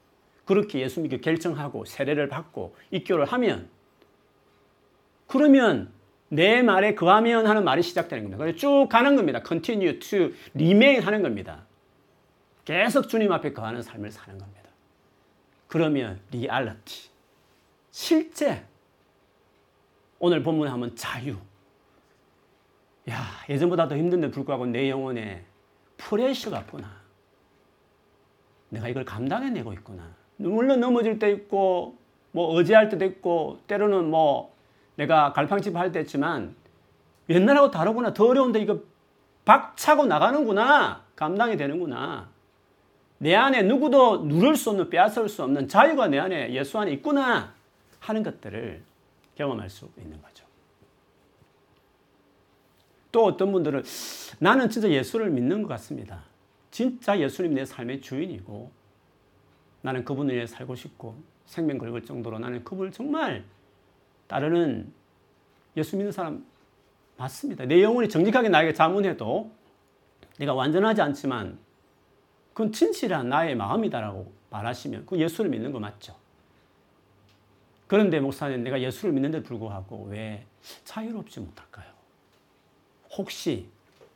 그렇게 0.46 0.80
예수 0.80 1.02
믿고 1.02 1.20
결정하고 1.20 1.86
세례를 1.86 2.30
받고 2.30 2.76
입교를 2.92 3.26
하면 3.26 3.70
그러면 5.28 5.92
내 6.30 6.62
말에 6.62 6.96
그하면 6.96 7.48
하는 7.48 7.64
말이 7.64 7.82
시작되는 7.82 8.24
겁니다. 8.24 8.38
그래서 8.38 8.58
쭉 8.58 8.88
가는 8.90 9.16
겁니다. 9.16 9.42
continue 9.46 10.00
to 10.00 10.32
remain 10.56 11.02
하는 11.02 11.22
겁니다. 11.22 11.66
계속 12.66 13.08
주님 13.08 13.32
앞에 13.32 13.54
거하는 13.54 13.82
삶을 13.82 14.12
사는 14.12 14.38
겁니다. 14.38 14.67
그러면 15.78 16.20
리얼리티, 16.32 17.10
실제 17.92 18.66
오늘 20.18 20.42
본문 20.42 20.68
하면 20.70 20.96
자유. 20.96 21.38
야 23.12 23.24
예전보다 23.48 23.88
더 23.88 23.96
힘든데 23.96 24.32
불구하고 24.32 24.66
내 24.66 24.90
영혼에 24.90 25.46
프레셔가 25.98 26.66
구나. 26.66 26.90
내가 28.70 28.88
이걸 28.88 29.06
감당해내고 29.06 29.72
있구나. 29.74 30.16
물론 30.38 30.80
넘어질 30.80 31.20
때 31.20 31.30
있고 31.32 31.96
뭐 32.32 32.48
어지할 32.56 32.90
때도 32.90 33.06
있고 33.06 33.60
때로는 33.68 34.10
뭐 34.10 34.56
내가 34.96 35.32
갈팡집 35.32 35.76
할 35.76 35.92
때 35.92 36.02
있지만 36.02 36.56
옛날하고 37.30 37.70
다르구나. 37.70 38.16
더 38.16 38.26
어려운데 38.26 38.60
이거 38.60 38.80
박차고 39.46 40.08
나가는구나. 40.08 41.06
감당이 41.16 41.56
되는구나. 41.56 42.30
내 43.20 43.36
안에 43.36 43.64
누구도 43.64 44.26
누를 44.26 44.56
수 44.56 44.70
없는 44.70 44.90
빼앗을 44.90 45.28
수 45.30 45.44
없는 45.44 45.68
자유가 45.68 46.08
내 46.08 46.20
안에 46.20 46.54
예수 46.54 46.78
안에 46.78 46.92
있구나 46.94 47.54
하는 48.00 48.24
것들을 48.24 48.84
경험할 49.36 49.70
수 49.70 49.90
있는 49.98 50.22
거죠. 50.22 50.46
또 53.12 53.26
어떤 53.26 53.52
분들은 53.52 53.84
나는 54.40 54.70
진짜 54.70 54.90
예수를 54.90 55.30
믿는 55.32 55.64
것 55.64 55.70
같습니다. 55.70 56.24
진짜 56.70 57.20
예수님 57.20 57.56
내 57.56 57.66
삶의 57.66 58.02
주인이고 58.02 58.72
나는 59.82 60.04
그분을 60.04 60.36
위해 60.36 60.46
살고 60.46 60.76
싶고 60.76 61.16
생명 61.46 61.78
걸걸 61.78 62.04
정도로 62.04 62.38
나는 62.40 62.64
그분을 62.64 62.92
정말 62.92 63.44
따르는 64.28 64.92
예수 65.76 65.96
믿는 65.96 66.12
사람 66.12 66.46
맞습니다. 67.18 67.66
내 67.66 67.82
영혼이 67.82 68.10
정직하게 68.10 68.50
나에게 68.50 68.74
자문해도 68.74 69.50
내가 70.38 70.54
완전하지 70.54 71.02
않지만 71.02 71.58
그건 72.58 72.72
진실한 72.72 73.30
나의 73.30 73.56
마음이다라고 73.56 74.32
말하시면 74.50 75.06
그 75.06 75.20
예수를 75.20 75.52
믿는 75.52 75.72
거 75.72 75.80
맞죠? 75.80 76.16
그런데 77.86 78.20
목사님 78.20 78.64
내가 78.64 78.82
예수를 78.82 79.14
믿는데 79.14 79.44
불구하고 79.44 80.08
왜 80.10 80.44
자유롭지 80.84 81.40
못할까요? 81.40 81.86
혹시 83.16 83.68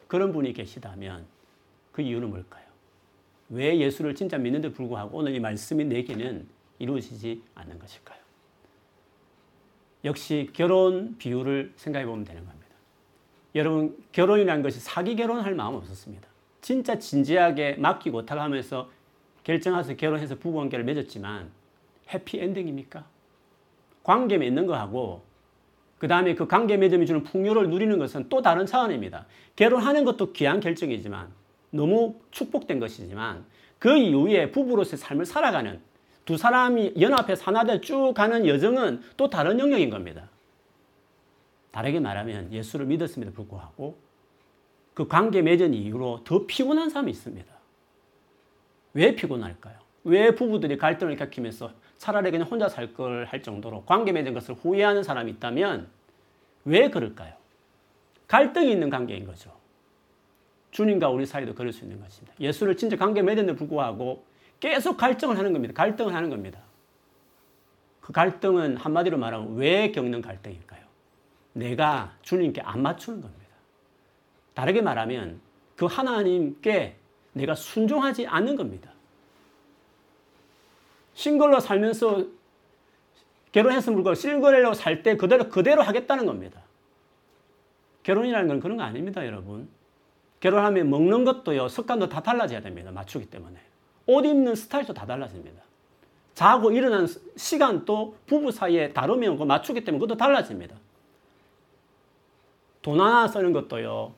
그런 0.07 0.33
분이 0.33 0.53
계시다면 0.53 1.23
그 1.91 2.01
이유는 2.01 2.31
뭘까요? 2.31 2.65
왜 3.49 3.77
예수를 3.77 4.15
진짜 4.15 4.39
믿는데 4.39 4.71
불구하고 4.71 5.19
오늘 5.19 5.35
이 5.35 5.39
말씀이 5.39 5.85
내게는 5.85 6.47
이루어지지 6.79 7.43
않는 7.53 7.77
것일까요? 7.77 8.19
역시 10.03 10.49
결혼 10.53 11.15
비유를 11.19 11.73
생각해 11.75 12.07
보면 12.07 12.25
되는 12.25 12.43
겁니다. 12.43 12.75
여러분, 13.53 14.03
결혼이라는 14.13 14.63
것이 14.63 14.79
사기 14.79 15.15
결혼할 15.15 15.53
마음 15.53 15.75
없었습니다. 15.75 16.30
진짜 16.61 16.97
진지하게 16.97 17.75
맡기고 17.75 18.25
타가면서 18.25 18.89
결정해서 19.43 19.95
결혼해서 19.95 20.35
부부관계를 20.35 20.85
맺었지만 20.85 21.49
해피엔딩입니까? 22.13 23.05
관계 24.03 24.37
맺는 24.37 24.67
거하고 24.67 25.23
그 25.97 26.07
다음에 26.07 26.33
그 26.33 26.47
관계 26.47 26.77
맺음이 26.77 27.05
주는 27.05 27.23
풍요를 27.23 27.69
누리는 27.69 27.97
것은 27.99 28.29
또 28.29 28.41
다른 28.41 28.65
차원입니다. 28.65 29.25
결혼하는 29.55 30.03
것도 30.03 30.33
귀한 30.33 30.59
결정이지만 30.59 31.29
너무 31.69 32.15
축복된 32.31 32.79
것이지만 32.79 33.45
그 33.77 33.97
이후에 33.97 34.51
부부로서의 34.51 34.97
삶을 34.97 35.25
살아가는 35.25 35.79
두 36.25 36.37
사람이 36.37 36.93
연합해서 36.99 37.43
하나되 37.45 37.81
쭉 37.81 38.13
가는 38.15 38.45
여정은 38.47 39.01
또 39.17 39.29
다른 39.29 39.59
영역인 39.59 39.89
겁니다. 39.89 40.29
다르게 41.71 41.99
말하면 41.99 42.51
예수를 42.51 42.85
믿었음에도 42.85 43.31
불구하고 43.31 43.97
그 44.93 45.07
관계 45.07 45.41
맺은 45.41 45.73
이후로 45.73 46.23
더 46.23 46.45
피곤한 46.45 46.89
사람이 46.89 47.11
있습니다. 47.11 47.51
왜 48.93 49.15
피곤할까요? 49.15 49.75
왜 50.03 50.35
부부들이 50.35 50.77
갈등을 50.77 51.15
겪으면서 51.15 51.71
차라리 51.97 52.31
그냥 52.31 52.47
혼자 52.47 52.67
살 52.67 52.93
걸 52.93 53.25
할 53.25 53.41
정도로 53.43 53.83
관계 53.85 54.11
맺은 54.11 54.33
것을 54.33 54.55
후회하는 54.55 55.03
사람이 55.03 55.31
있다면 55.33 55.87
왜 56.65 56.89
그럴까요? 56.89 57.33
갈등이 58.27 58.71
있는 58.71 58.89
관계인 58.89 59.25
거죠. 59.25 59.51
주님과 60.71 61.09
우리 61.09 61.25
사이도 61.25 61.53
그럴 61.53 61.71
수 61.73 61.83
있는 61.83 62.01
것입니다. 62.01 62.33
예수를 62.39 62.75
진짜 62.77 62.95
관계 62.97 63.21
맺은데 63.21 63.55
불구하고 63.55 64.25
계속 64.59 64.97
갈등을 64.97 65.37
하는 65.37 65.53
겁니다. 65.53 65.73
갈등을 65.73 66.13
하는 66.13 66.29
겁니다. 66.29 66.59
그 67.99 68.13
갈등은 68.13 68.77
한마디로 68.77 69.17
말하면 69.17 69.55
왜 69.55 69.91
겪는 69.91 70.21
갈등일까요? 70.21 70.81
내가 71.53 72.15
주님께 72.21 72.61
안 72.61 72.81
맞추는 72.81 73.21
겁니다. 73.21 73.40
다르게 74.53 74.81
말하면 74.81 75.39
그 75.75 75.85
하나님께 75.85 76.95
내가 77.33 77.55
순종하지 77.55 78.27
않는 78.27 78.55
겁니다. 78.55 78.91
싱글로 81.13 81.59
살면서 81.59 82.25
결혼해서 83.51 83.91
물고 83.91 84.13
싱글로 84.13 84.73
살 84.73 85.03
때 85.03 85.17
그대로 85.17 85.49
그대로 85.49 85.81
하겠다는 85.81 86.25
겁니다. 86.25 86.61
결혼이라는 88.03 88.47
건 88.47 88.59
그런 88.59 88.77
거 88.77 88.83
아닙니다, 88.83 89.25
여러분. 89.25 89.69
결혼하면 90.39 90.89
먹는 90.89 91.23
것도요, 91.23 91.67
습관도 91.67 92.09
다 92.09 92.21
달라져야 92.21 92.61
됩니다. 92.61 92.91
맞추기 92.91 93.27
때문에. 93.27 93.59
옷 94.07 94.25
입는 94.25 94.55
스타일도 94.55 94.93
다 94.93 95.05
달라집니다. 95.05 95.61
자고 96.33 96.71
일어나는 96.71 97.07
시간도 97.35 98.15
부부 98.25 98.51
사이에 98.51 98.93
다르면 98.93 99.37
그 99.37 99.43
맞추기 99.43 99.83
때문에 99.83 99.99
그것도 99.99 100.17
달라집니다. 100.17 100.75
돈 102.81 102.99
하나 102.99 103.27
쓰는 103.27 103.53
것도요. 103.53 104.13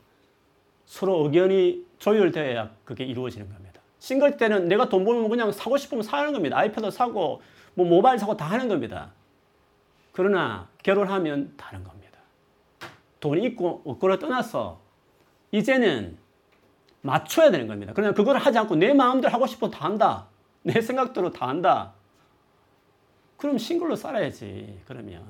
서로 0.93 1.23
의견이 1.23 1.83
조율되어야 1.97 2.69
그게 2.85 3.03
이루어지는 3.03 3.51
겁니다. 3.51 3.81
싱글 3.97 4.37
때는 4.37 4.67
내가 4.67 4.89
돈 4.89 5.03
벌면 5.03 5.27
그냥 5.27 5.51
사고 5.51 5.75
싶으면 5.75 6.03
사는 6.03 6.31
겁니다. 6.31 6.55
아이패드 6.55 6.91
사고 6.91 7.41
뭐 7.73 7.83
모바일 7.87 8.19
사고 8.19 8.37
다 8.37 8.45
하는 8.45 8.67
겁니다. 8.67 9.11
그러나 10.11 10.69
결혼하면 10.83 11.55
다른 11.57 11.83
겁니다. 11.83 12.19
돈이 13.21 13.43
있고 13.47 13.81
없고를 13.85 14.19
떠나서 14.19 14.81
이제는 15.51 16.15
맞춰야 17.01 17.49
되는 17.49 17.65
겁니다. 17.65 17.93
그러나 17.95 18.13
그걸 18.13 18.37
하지 18.37 18.59
않고 18.59 18.75
내 18.75 18.93
마음대로 18.93 19.33
하고 19.33 19.47
싶어 19.47 19.71
다 19.71 19.85
한다. 19.85 20.27
내 20.61 20.79
생각대로 20.79 21.31
다 21.31 21.47
한다. 21.47 21.93
그럼 23.37 23.57
싱글로 23.57 23.95
살아야지. 23.95 24.79
그러면 24.85 25.25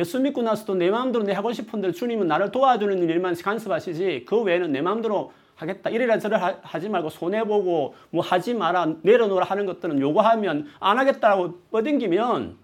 예수 0.00 0.18
믿고 0.18 0.40
나서도 0.40 0.76
내 0.76 0.90
마음대로 0.90 1.24
내 1.24 1.32
하고 1.32 1.52
싶은 1.52 1.82
대로 1.82 1.92
주님은 1.92 2.26
나를 2.26 2.50
도와주는 2.50 3.06
일만 3.06 3.36
간섭하시지 3.36 4.24
그 4.26 4.40
외에는 4.40 4.72
내 4.72 4.80
마음대로 4.80 5.32
하겠다. 5.56 5.90
이래라 5.90 6.18
저래라 6.18 6.58
하지 6.62 6.88
말고 6.88 7.10
손해보고 7.10 7.94
뭐 8.08 8.24
하지 8.24 8.54
마라 8.54 8.94
내려놓으라 9.02 9.44
하는 9.44 9.66
것들은 9.66 10.00
요구하면 10.00 10.68
안 10.80 10.98
하겠다고 10.98 11.58
뻗댕기면 11.70 12.56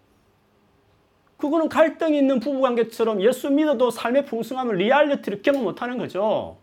그거는 1.37 1.69
갈등이 1.69 2.17
있는 2.17 2.41
부부관계처럼 2.41 3.21
예수 3.21 3.51
믿어도 3.51 3.91
삶의 3.91 4.25
풍성함을 4.25 4.77
리얼리티를 4.77 5.43
경험 5.43 5.65
못하는 5.65 5.99
거죠. 5.99 6.57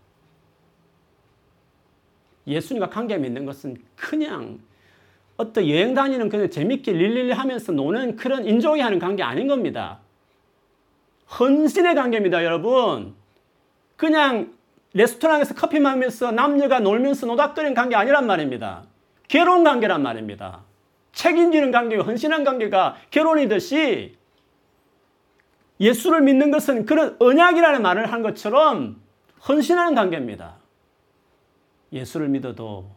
예수님과 2.48 2.90
관계 2.90 3.16
맺는 3.18 3.46
것은 3.46 3.78
그냥 3.96 4.60
어떤 5.38 5.70
여행 5.70 5.94
다니는 5.94 6.30
그냥 6.30 6.50
재밌게 6.50 6.94
릴릴리 6.94 7.32
하면서 7.32 7.72
노는 7.72 8.16
그런 8.16 8.46
enjoy 8.46 8.80
하는 8.80 8.98
관계 8.98 9.22
아닌 9.22 9.48
겁니다. 9.48 10.00
헌신의 11.40 11.96
관계입니다, 11.96 12.44
여러분. 12.44 13.16
그냥 13.96 14.54
레스토랑에서 14.94 15.56
커피 15.56 15.80
마시면서 15.80 16.32
남녀가 16.32 16.80
놀면서 16.80 17.26
노닥거리는 17.26 17.74
관계 17.74 17.96
아니란 17.96 18.28
말입니다. 18.28 18.84
결혼 19.28 19.64
관계란 19.64 20.02
말입니다. 20.04 20.62
책임지는 21.14 21.72
관계, 21.72 21.98
헌신한 21.98 22.44
관계가 22.44 22.98
결혼이듯이 23.12 24.16
예수를 25.80 26.22
믿는 26.22 26.52
것은 26.52 26.86
그런 26.86 27.16
언약이라는 27.20 27.82
말을 27.82 28.12
한 28.12 28.22
것처럼 28.22 29.02
헌신하는 29.48 29.96
관계입니다. 29.96 30.56
예수를 31.92 32.30
믿어도 32.30 32.90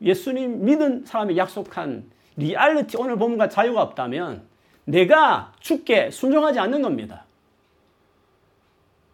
예수님 0.00 0.64
믿은 0.64 1.04
사람이 1.04 1.36
약속한 1.36 2.10
리얼리티 2.36 2.96
오늘 2.96 3.16
본문과 3.16 3.48
자유가 3.48 3.82
없다면 3.82 4.42
내가 4.84 5.52
죽게 5.60 6.10
순종하지 6.10 6.58
않는 6.58 6.82
겁니다. 6.82 7.24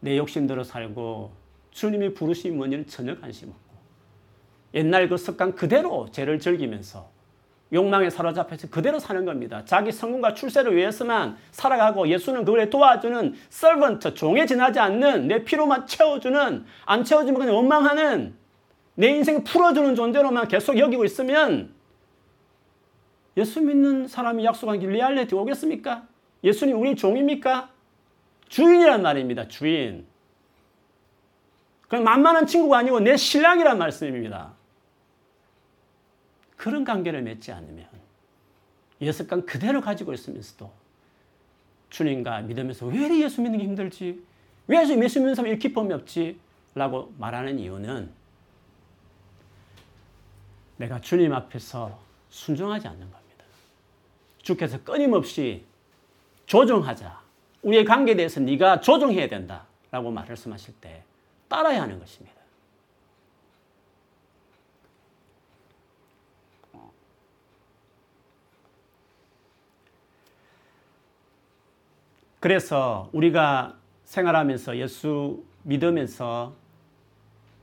내 0.01 0.16
욕심대로 0.16 0.64
살고 0.64 1.32
주님이 1.70 2.14
부르신 2.14 2.57
뭔지는 2.57 2.86
전혀 2.86 3.18
관심 3.18 3.49
없고 3.49 3.78
옛날 4.74 5.09
그 5.09 5.16
습관 5.16 5.55
그대로 5.55 6.09
죄를 6.11 6.38
즐기면서 6.38 7.11
욕망에 7.72 8.09
사로잡혀서 8.09 8.68
그대로 8.70 8.99
사는 8.99 9.24
겁니다. 9.24 9.62
자기 9.64 9.92
성공과 9.92 10.32
출세를 10.34 10.74
위해서만 10.74 11.36
살아가고 11.51 12.09
예수는 12.09 12.44
그걸 12.44 12.70
도와주는 12.70 13.34
servant, 13.51 14.14
종에 14.14 14.46
지나지 14.46 14.78
않는 14.78 15.28
내 15.28 15.44
필요만 15.45 15.87
채워주는 15.86 16.64
안 16.86 17.05
채워주면 17.05 17.40
그냥 17.40 17.57
원망하는 17.57 18.34
내 18.94 19.09
인생을 19.09 19.44
풀어주는 19.44 19.94
존재로만 19.94 20.49
계속 20.49 20.78
여기고 20.78 21.05
있으면 21.05 21.74
예수 23.36 23.61
믿는 23.61 24.09
사람이 24.09 24.44
약속한 24.44 24.80
길 24.80 24.90
리얼리티 24.90 25.34
오겠습니까? 25.34 26.05
예수님 26.42 26.80
우리 26.80 26.96
종입니까? 26.96 27.70
주인이란 28.49 29.03
말입니다. 29.03 29.49
주인. 29.49 30.07
그냥 31.88 32.05
만만한 32.05 32.46
친구가 32.46 32.78
아니고 32.78 33.01
내 33.01 33.16
신랑이란 33.16 33.78
말씀입니다. 33.78 34.53
그런 36.57 36.84
관계를 36.84 37.22
맺지 37.22 37.53
않으면 37.53 37.86
예습관 39.01 39.46
그대로 39.46 39.80
가지고 39.80 40.12
있으면서도 40.12 40.70
주님과 41.90 42.42
믿으면서 42.42 42.86
왜 42.86 43.20
예수 43.22 43.40
믿는 43.40 43.59
게 43.59 43.64
힘들지? 43.64 44.22
왜 44.66 44.82
예수 44.82 44.94
믿는 44.94 45.34
사람이 45.34 45.51
이렇게 45.51 45.68
기쁨이 45.68 45.92
없지? 45.94 46.38
라고 46.74 47.12
말하는 47.16 47.59
이유는 47.59 48.11
내가 50.76 51.01
주님 51.01 51.32
앞에서 51.32 51.99
순종하지 52.28 52.86
않는 52.88 53.01
겁니다. 53.01 53.44
주께서 54.42 54.82
끊임없이 54.82 55.64
조정하자. 56.46 57.28
우리의 57.63 57.85
관계에 57.85 58.15
대해서 58.15 58.41
네가 58.41 58.81
조정해야 58.81 59.29
된다라고 59.29 60.11
말씀하실 60.11 60.75
때 60.81 61.03
따라야 61.49 61.83
하는 61.83 61.99
것입니다. 61.99 62.39
그래서 72.41 73.11
우리가 73.13 73.77
생활하면서 74.05 74.79
예수 74.79 75.45
믿으면서 75.65 76.55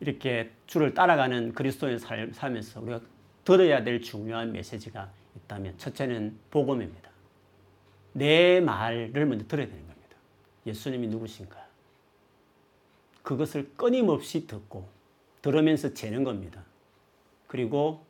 이렇게 0.01 0.51
주를 0.67 0.93
따라가는 0.93 1.53
그리스도인 1.53 1.97
살면서 1.97 2.81
우리가 2.81 2.99
들어야 3.45 3.83
될 3.83 4.01
중요한 4.01 4.51
메시지가 4.51 5.09
있다면 5.37 5.77
첫째는 5.77 6.37
복음입니다. 6.51 7.09
내 8.11 8.59
말을 8.59 9.25
먼저 9.25 9.45
들어야 9.47 9.67
겁니다. 9.67 9.84
예수님이 10.65 11.07
누구신가? 11.07 11.65
그것을 13.23 13.71
끊임없이 13.75 14.47
듣고 14.47 14.87
들으면서 15.41 15.93
재는 15.93 16.23
겁니다. 16.23 16.63
그리고 17.47 18.05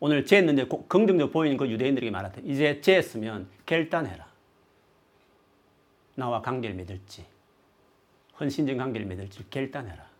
오늘 0.00 0.26
재했는데 0.26 0.66
긍정적 0.88 1.32
보이는 1.32 1.56
그 1.56 1.68
유대인들에게 1.70 2.10
말하되 2.10 2.42
이제 2.44 2.80
재했으면 2.80 3.48
결단해라. 3.66 4.26
나와 6.14 6.42
관계를 6.42 6.76
맺을지 6.76 7.24
헌신적 8.38 8.76
관계를 8.76 9.06
맺을지 9.06 9.48
결단해라. 9.48 10.10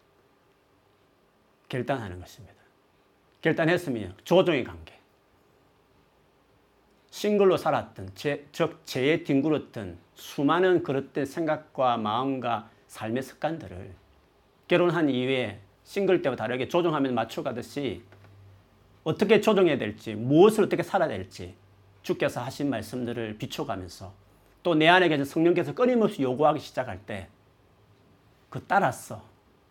결단하는 1.68 2.20
것입니다. 2.20 2.55
결단했으면 3.41 4.14
조정의 4.25 4.64
관계. 4.64 5.02
싱글로 7.13 7.57
살았던, 7.57 8.11
제, 8.17 8.45
즉 8.51 8.81
죄에 8.85 9.23
뒹굴었던 9.23 9.99
수많은 10.17 10.83
그릇된 10.83 11.27
생각과 11.27 11.97
마음과 11.99 12.69
삶의 12.89 13.23
습관들을 13.23 13.95
결혼한 14.67 15.09
이후에 15.09 15.61
싱글 15.85 16.23
때와 16.23 16.35
다르게 16.35 16.67
조정하면 16.69 17.15
맞춰가듯이 17.15 18.03
어떻게 19.05 19.41
조정해야 19.41 19.79
될지, 19.79 20.15
무엇을 20.15 20.65
어떻게 20.65 20.83
살아야 20.83 21.09
될지 21.09 21.55
주께서 22.03 22.43
하신 22.43 22.69
말씀들을 22.71 23.39
비춰가면서 23.39 24.13
또 24.65 24.75
내 24.75 24.89
안에 24.89 25.09
계신 25.09 25.25
성령께서 25.25 25.75
끊임없이 25.75 26.23
요구하기 26.23 26.59
시작할 26.61 26.99
때 27.07 27.29
그 28.53 28.63
따라서 28.67 29.23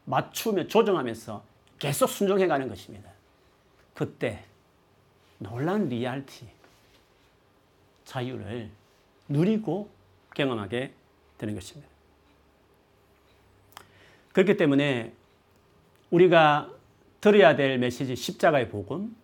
맞추며 0.05 0.65
조정하면서 0.67 1.43
계속 1.77 2.09
순종해 2.09 2.47
가는 2.47 2.67
것입니다. 2.67 3.11
그때 3.93 4.43
놀란 5.37 5.87
리얼티, 5.87 6.47
자유를 8.11 8.69
누리고 9.29 9.89
경험하게 10.35 10.91
되는 11.37 11.55
것입니다. 11.55 11.89
그렇기 14.33 14.57
때문에 14.57 15.13
우리가 16.09 16.69
들어야 17.21 17.55
될 17.55 17.77
메시지 17.77 18.17
십자가의 18.17 18.69
복음, 18.69 19.15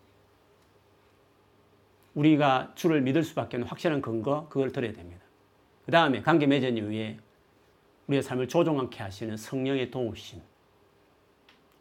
우리가 2.16 2.72
주를 2.76 3.02
믿을 3.02 3.24
수밖에 3.24 3.58
없는 3.58 3.68
확실한 3.68 4.02
근거, 4.02 4.48
그걸 4.48 4.72
들어야 4.72 4.94
됩니다. 4.94 5.22
그 5.86 5.92
다음에 5.92 6.22
관계 6.22 6.48
맺은 6.48 6.78
이후에 6.78 7.18
우리의 8.08 8.24
삶을 8.24 8.48
조종하게 8.48 9.04
하시는 9.04 9.36
성령의 9.36 9.92
도우심, 9.92 10.42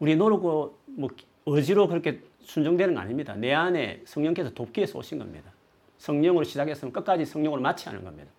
우리 0.01 0.17
노력고 0.17 0.77
뭐 0.87 1.11
의지로 1.47 1.87
그렇게 1.87 2.21
순종되는 2.41 2.95
거 2.95 3.01
아닙니다. 3.01 3.37
내 3.37 3.53
안에 3.53 4.03
성령께서 4.05 4.51
돕기 4.51 4.81
위해서 4.81 4.99
오신 4.99 5.19
겁니다. 5.19 5.56
성령으로 5.99 6.45
시작했으면 6.45 6.93
끝까지 6.93 7.25
성령으로 7.25 7.61
마치하는 7.61 8.05
겁니다. 8.05 8.31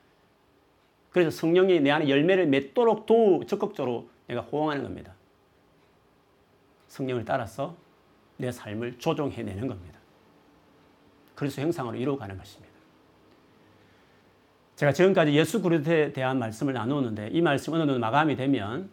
그래서 1.09 1.31
성령이 1.31 1.79
내 1.79 1.91
안에 1.91 2.09
열매를 2.09 2.47
맺도록 2.47 3.05
도 3.05 3.43
적극적으로 3.47 4.09
내가 4.27 4.41
호응하는 4.41 4.83
겁니다. 4.83 5.13
성령을 6.87 7.25
따라서 7.25 7.75
내 8.37 8.51
삶을 8.51 8.99
조종해내는 8.99 9.67
겁니다. 9.67 9.97
그리스도 11.35 11.61
형상으로 11.61 11.97
이루어가는 11.97 12.37
것입니다. 12.37 12.75
제가 14.75 14.93
지금까지 14.93 15.33
예수 15.33 15.61
그리스도에 15.61 16.13
대한 16.13 16.37
말씀을 16.37 16.73
나누었는데 16.73 17.29
이 17.31 17.41
말씀 17.41 17.73
어느 17.73 17.81
정도 17.81 17.99
마감이 17.99 18.35
되면 18.35 18.89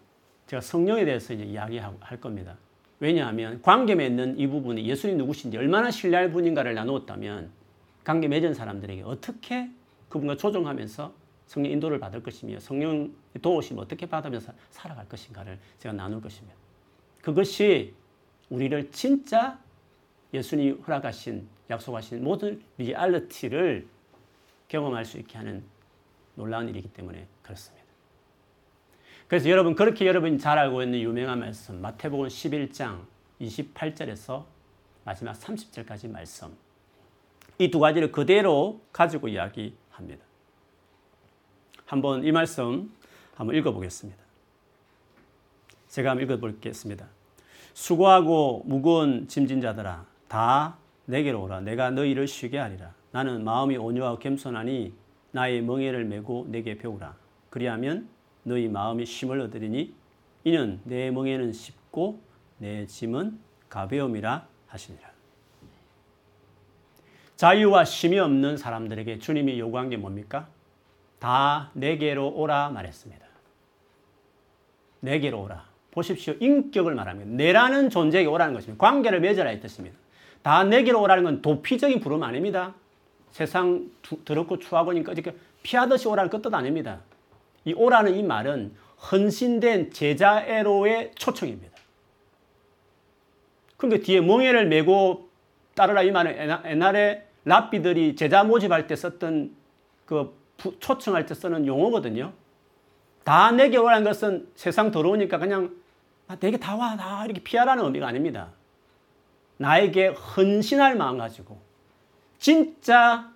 제가 0.46 0.60
성령에 0.60 1.04
대해서 1.04 1.34
이제 1.34 1.44
이야기할 1.44 2.20
겁니다. 2.20 2.56
왜냐하면 3.00 3.60
관계 3.60 3.94
맺는 3.94 4.38
이 4.38 4.46
부분이 4.46 4.86
예수님 4.86 5.18
누구신지 5.18 5.58
얼마나 5.58 5.90
신뢰할 5.90 6.30
분인가를 6.30 6.74
나누었다면 6.74 7.50
관계 8.04 8.28
맺은 8.28 8.54
사람들에게 8.54 9.02
어떻게 9.02 9.70
그분과 10.08 10.36
조정하면서 10.36 11.12
성령 11.46 11.72
인도를 11.72 11.98
받을 11.98 12.22
것이며 12.22 12.60
성령 12.60 13.12
도우심 13.40 13.78
어떻게 13.78 14.06
받으면서 14.06 14.52
살아갈 14.70 15.08
것인가를 15.08 15.58
제가 15.78 15.94
나눌 15.94 16.20
것입니다. 16.20 16.56
그것이 17.20 17.94
우리를 18.50 18.90
진짜 18.92 19.58
예수님이 20.32 20.82
허락하신 20.82 21.48
약속하신 21.70 22.22
모든 22.22 22.62
리얼리티를 22.78 23.86
경험할 24.68 25.04
수 25.04 25.18
있게 25.18 25.38
하는 25.38 25.64
놀라운 26.34 26.68
일이기 26.68 26.88
때문에 26.88 27.26
그렇습니다. 27.42 27.84
그래서 29.28 29.48
여러분 29.48 29.74
그렇게 29.74 30.06
여러분이 30.06 30.38
잘 30.38 30.58
알고 30.58 30.82
있는 30.82 31.00
유명한 31.00 31.40
말씀 31.40 31.80
마태복음 31.80 32.28
11장 32.28 33.00
28절에서 33.40 34.44
마지막 35.04 35.32
30절까지 35.32 36.10
말씀 36.10 36.54
이 37.58 37.70
두 37.70 37.78
가지를 37.78 38.10
그대로 38.12 38.80
가지고 38.92 39.28
이야기합니다. 39.28 40.24
한번 41.86 42.24
이 42.24 42.32
말씀 42.32 42.92
한번 43.36 43.56
읽어보겠습니다. 43.56 44.22
제가 45.88 46.10
한번 46.10 46.24
읽어보겠습니다. 46.24 47.06
수고하고 47.74 48.62
무거운 48.66 49.28
짐진 49.28 49.60
자들아 49.60 50.06
다 50.28 50.76
내게로 51.06 51.42
오라 51.42 51.60
내가 51.60 51.90
너희를 51.90 52.26
쉬게 52.26 52.58
하리라 52.58 52.94
나는 53.10 53.44
마음이 53.44 53.76
온유하고 53.76 54.18
겸손하니 54.18 54.92
나의 55.32 55.62
멍에를 55.62 56.04
메고 56.04 56.46
내게 56.48 56.76
배우라 56.78 57.16
그리하면 57.50 58.08
너희 58.44 58.68
마음이 58.68 59.06
쉼을 59.06 59.40
얻으리니 59.40 59.92
이는 60.44 60.80
내 60.84 61.10
멍에는 61.10 61.52
쉽고 61.52 62.20
내 62.58 62.86
짐은 62.86 63.38
가벼움이라 63.68 64.46
하시니라 64.68 65.13
자유와 67.36 67.84
쉼이 67.84 68.18
없는 68.18 68.56
사람들에게 68.56 69.18
주님이 69.18 69.58
요구한 69.58 69.90
게 69.90 69.96
뭡니까? 69.96 70.48
다 71.18 71.70
내게로 71.74 72.32
오라 72.34 72.70
말했습니다. 72.70 73.24
내게로 75.00 75.42
오라. 75.42 75.64
보십시오. 75.90 76.34
인격을 76.40 76.94
말합니다. 76.94 77.30
내라는 77.32 77.90
존재에게 77.90 78.28
오라는 78.28 78.54
것입니다. 78.54 78.80
관계를 78.84 79.20
맺어라 79.20 79.52
이 79.52 79.60
뜻입니다. 79.60 79.96
다 80.42 80.64
내게로 80.64 81.00
오라는 81.00 81.24
건 81.24 81.42
도피적인 81.42 82.00
부름 82.00 82.22
아닙니다. 82.22 82.74
세상 83.30 83.90
두, 84.02 84.22
더럽고 84.24 84.58
추하고니까 84.58 85.14
피하듯이 85.62 86.08
오라는 86.08 86.30
그뜻 86.30 86.52
아닙니다. 86.54 87.00
이 87.64 87.72
오라는 87.72 88.14
이 88.16 88.22
말은 88.22 88.74
헌신된 89.10 89.92
제자애로의 89.92 91.12
초청입니다. 91.16 91.74
그러니까 93.76 94.04
뒤에 94.04 94.20
멍에를 94.20 94.66
메고 94.66 95.23
따르라 95.74 96.02
이 96.02 96.10
말은 96.10 96.64
옛날에 96.66 97.26
랍비들이 97.44 98.16
제자 98.16 98.44
모집할 98.44 98.86
때 98.86 98.96
썼던 98.96 99.54
그 100.06 100.36
초청할 100.80 101.26
때 101.26 101.34
쓰는 101.34 101.66
용어거든요. 101.66 102.32
다 103.24 103.50
내게 103.50 103.76
오라는 103.76 104.04
것은 104.04 104.48
세상 104.54 104.90
더러우니까 104.90 105.38
그냥 105.38 105.74
아, 106.26 106.36
내게 106.36 106.56
다 106.56 106.76
와, 106.76 106.96
다 106.96 107.24
이렇게 107.24 107.42
피하라는 107.42 107.84
의미가 107.84 108.06
아닙니다. 108.06 108.50
나에게 109.56 110.08
헌신할 110.08 110.96
마음 110.96 111.18
가지고 111.18 111.60
진짜 112.38 113.30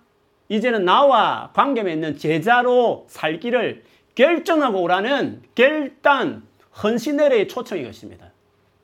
이제는 0.49 0.85
나와 0.85 1.51
관계 1.53 1.83
맺는 1.83 2.17
제자로 2.17 3.05
살기를 3.07 3.83
결정하고 4.15 4.81
오라는 4.81 5.43
결단, 5.55 6.47
헌신의 6.83 7.47
초청이 7.47 7.83
것입니다. 7.83 8.31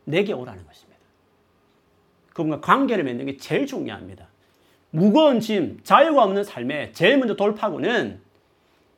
내게 0.04 0.34
오라는 0.34 0.66
것입니다. 0.66 0.85
그분과 2.36 2.60
관계를 2.60 3.06
맺는 3.06 3.26
게 3.26 3.38
제일 3.38 3.66
중요합니다. 3.66 4.28
무거운 4.92 5.40
짐, 5.40 5.80
자유가 5.84 6.24
없는 6.24 6.44
삶에 6.44 6.92
제일 6.92 7.18
먼저 7.18 7.36
돌파구는 7.36 8.20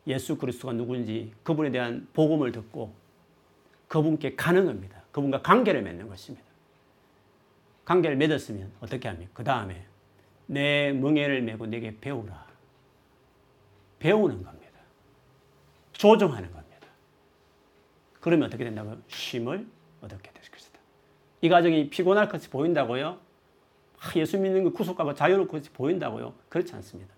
예수 0.08 0.38
그리스도가 0.38 0.74
누구인지 0.74 1.34
그분에 1.44 1.70
대한 1.70 2.08
복음을 2.14 2.52
듣고 2.52 2.94
그분께 3.88 4.36
가는 4.36 4.66
겁니다. 4.66 5.04
그분과 5.12 5.44
관계를 5.44 5.84
맺는 5.84 6.08
것입니다. 6.08 6.46
관계를 7.86 8.18
맺었으면 8.18 8.72
어떻게 8.82 9.08
합니까? 9.08 9.30
그 9.36 9.44
다음에 9.44 9.86
내 10.48 10.92
멍에를 10.92 11.44
메고 11.44 11.68
내게 11.68 11.96
배우라. 12.00 12.48
배우는 14.00 14.44
겁니다. 14.44 14.80
조정하는 15.94 16.52
겁니다. 16.52 16.88
그러면 18.20 18.48
어떻게 18.48 18.64
된다고요? 18.64 18.98
쉼을 19.10 19.68
얻게 20.02 20.32
될 20.32 20.52
것이다. 20.52 20.80
이 21.42 21.50
가정이 21.50 21.90
피곤할 21.92 22.30
것이 22.30 22.50
보인다고요? 22.50 23.27
아, 24.00 24.12
예수 24.16 24.38
믿는 24.38 24.64
그 24.64 24.72
구속하고 24.72 25.14
자유로울 25.14 25.48
것이 25.48 25.70
보인다고요? 25.72 26.34
그렇지 26.50 26.74
않습니다. 26.76 27.14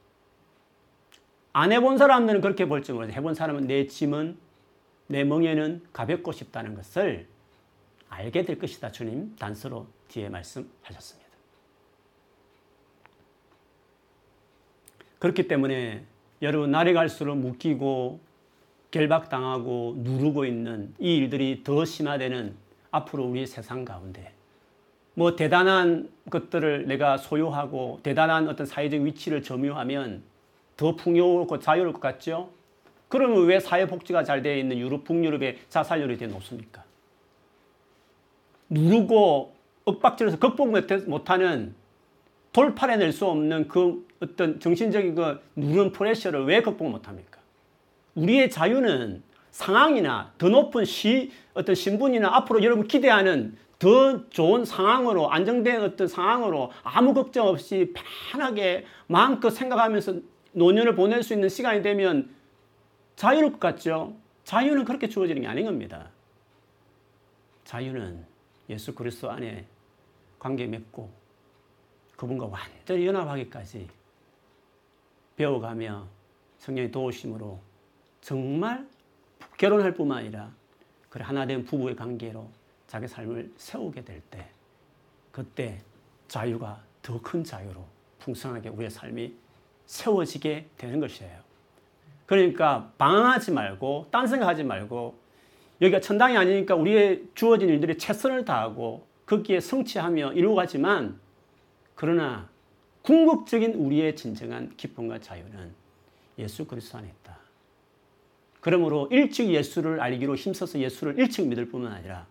안 1.52 1.72
해본 1.72 1.98
사람들은 1.98 2.42
그렇게 2.42 2.68
볼지 2.68 2.94
모르지 2.94 3.14
해본 3.14 3.36
사람은 3.36 3.68
내 3.68 3.88
짐은 3.88 4.38
내 5.08 5.24
멍에는 5.24 5.88
가볍고 5.92 6.32
싶다는 6.32 6.76
것을 6.76 7.28
알게 8.10 8.46
될 8.46 8.60
것이다. 8.60 8.92
주님 8.92 9.36
단서로 9.38 9.88
뒤에 10.08 10.30
말씀하셨습니다. 10.30 11.30
그렇기 15.20 15.48
때문에 15.48 16.06
여러분 16.42 16.72
날이 16.72 16.94
갈수록 16.94 17.36
묶이고 17.36 18.20
결박당하고 18.92 19.96
누르고 19.98 20.46
있는 20.46 20.94
이 20.98 21.16
일들이 21.18 21.64
더 21.64 21.86
심화되는 21.86 22.56
앞으로 22.92 23.26
우리 23.26 23.46
세상 23.46 23.86
가운데 23.86 24.34
뭐 25.20 25.36
대단한 25.36 26.08
것들을 26.30 26.88
내가 26.88 27.18
소유하고 27.18 28.00
대단한 28.04 28.48
어떤 28.48 28.66
사회적 28.66 29.02
위치를 29.02 29.44
점유하면 29.44 30.24
더 30.78 30.96
풍요롭고 30.96 31.60
자유로울 31.60 31.92
것 31.92 32.00
같죠? 32.00 32.52
그러면 33.10 33.46
왜 33.46 33.60
사회복지가 33.60 34.24
잘 34.24 34.42
되어 34.42 34.56
있는 34.56 34.78
유럽, 34.78 35.04
북유럽의 35.04 35.58
자살률이 35.68 36.18
되게 36.18 36.32
높습니까? 36.32 36.86
누르고 38.70 39.54
윽박질러서 39.90 40.40
극복 40.40 40.72
못하는 41.08 41.76
돌파해낼 42.54 43.12
수 43.12 43.26
없는 43.26 43.68
그 43.68 44.08
어떤 44.22 44.62
정신적인 44.62 45.16
그 45.16 45.42
누른 45.58 45.92
프레셔를 45.92 46.46
왜 46.46 46.62
극복 46.62 46.90
못합니까? 46.90 47.42
우리의 48.16 48.50
자유는 48.50 49.22
상황이나 49.52 50.32
더 50.38 50.48
높은 50.48 50.86
시, 50.86 51.34
어떤 51.54 51.76
신분이나 51.76 52.34
앞으로 52.38 52.64
여러분 52.64 52.88
기대하는 52.88 53.58
더 53.80 54.30
좋은 54.30 54.66
상황으로 54.66 55.32
안정된 55.32 55.82
어떤 55.82 56.08
상황으로 56.08 56.72
아무 56.84 57.14
걱정 57.14 57.48
없이 57.48 57.94
편하게 58.32 58.86
마음껏 59.08 59.50
생각하면서 59.50 60.16
노년을 60.52 60.96
보낼 60.96 61.24
수 61.24 61.34
있는 61.34 61.48
시간이 61.48 61.82
되면 61.82 62.36
자유로울 63.16 63.54
것 63.54 63.60
같죠? 63.60 64.16
자유는 64.44 64.84
그렇게 64.84 65.08
주어지는 65.08 65.44
게 65.44 65.48
아닌 65.48 65.66
겁니다. 65.66 66.10
자유는 67.64 68.26
예수 68.70 68.94
그리스도 68.94 69.32
안에 69.32 69.66
관계 70.40 70.66
맺고 70.66 71.10
그분과 72.18 72.48
완전히 72.48 73.08
연합하기까지 73.08 73.88
배워가며 75.38 76.06
성령의 76.58 76.92
도우심으로 76.92 77.60
정말 78.20 78.86
결혼할 79.58 79.94
뿐만 79.94 80.18
아니라 80.18 80.52
그래 81.10 81.24
하나 81.24 81.46
된 81.46 81.64
부부의 81.64 81.96
관계로 81.96 82.50
자기 82.90 83.08
삶을 83.08 83.52
세우게 83.56 84.04
될 84.04 84.22
때 84.32 84.50
그때 85.32 85.80
자유가 86.28 86.82
더 87.04 87.22
큰 87.22 87.44
자유로 87.44 87.86
풍성하게 88.20 88.70
우리의 88.70 88.90
삶이 88.90 89.34
세워지게 89.86 90.70
되는 90.78 91.00
것이에요. 91.00 91.40
그러니까 92.26 92.92
방황하지 92.98 93.52
말고 93.52 94.08
딴 94.12 94.28
생각하지 94.28 94.64
말고 94.64 95.18
여기가 95.82 96.02
천당이 96.02 96.36
아니니까 96.36 96.76
우리의 96.76 97.26
주어진 97.36 97.70
일들이 97.70 97.98
최선을 97.98 98.44
다하고 98.46 99.08
거기에 99.26 99.60
성취하며 99.60 100.34
이루어가지만 100.34 101.20
그러나 101.96 102.50
궁극적인 103.04 103.76
우리의 103.76 104.16
진정한 104.16 104.76
기쁨과 104.76 105.20
자유는 105.20 105.74
예수 106.40 106.66
그리스도 106.66 106.98
안에 106.98 107.08
있다. 107.08 107.38
그러므로 108.62 109.08
일찍 109.12 109.50
예수를 109.50 110.02
알기로 110.02 110.36
힘써서 110.36 110.80
예수를 110.80 111.18
일찍 111.18 111.48
믿을 111.48 111.70
뿐만 111.70 111.94
아니라 111.94 112.28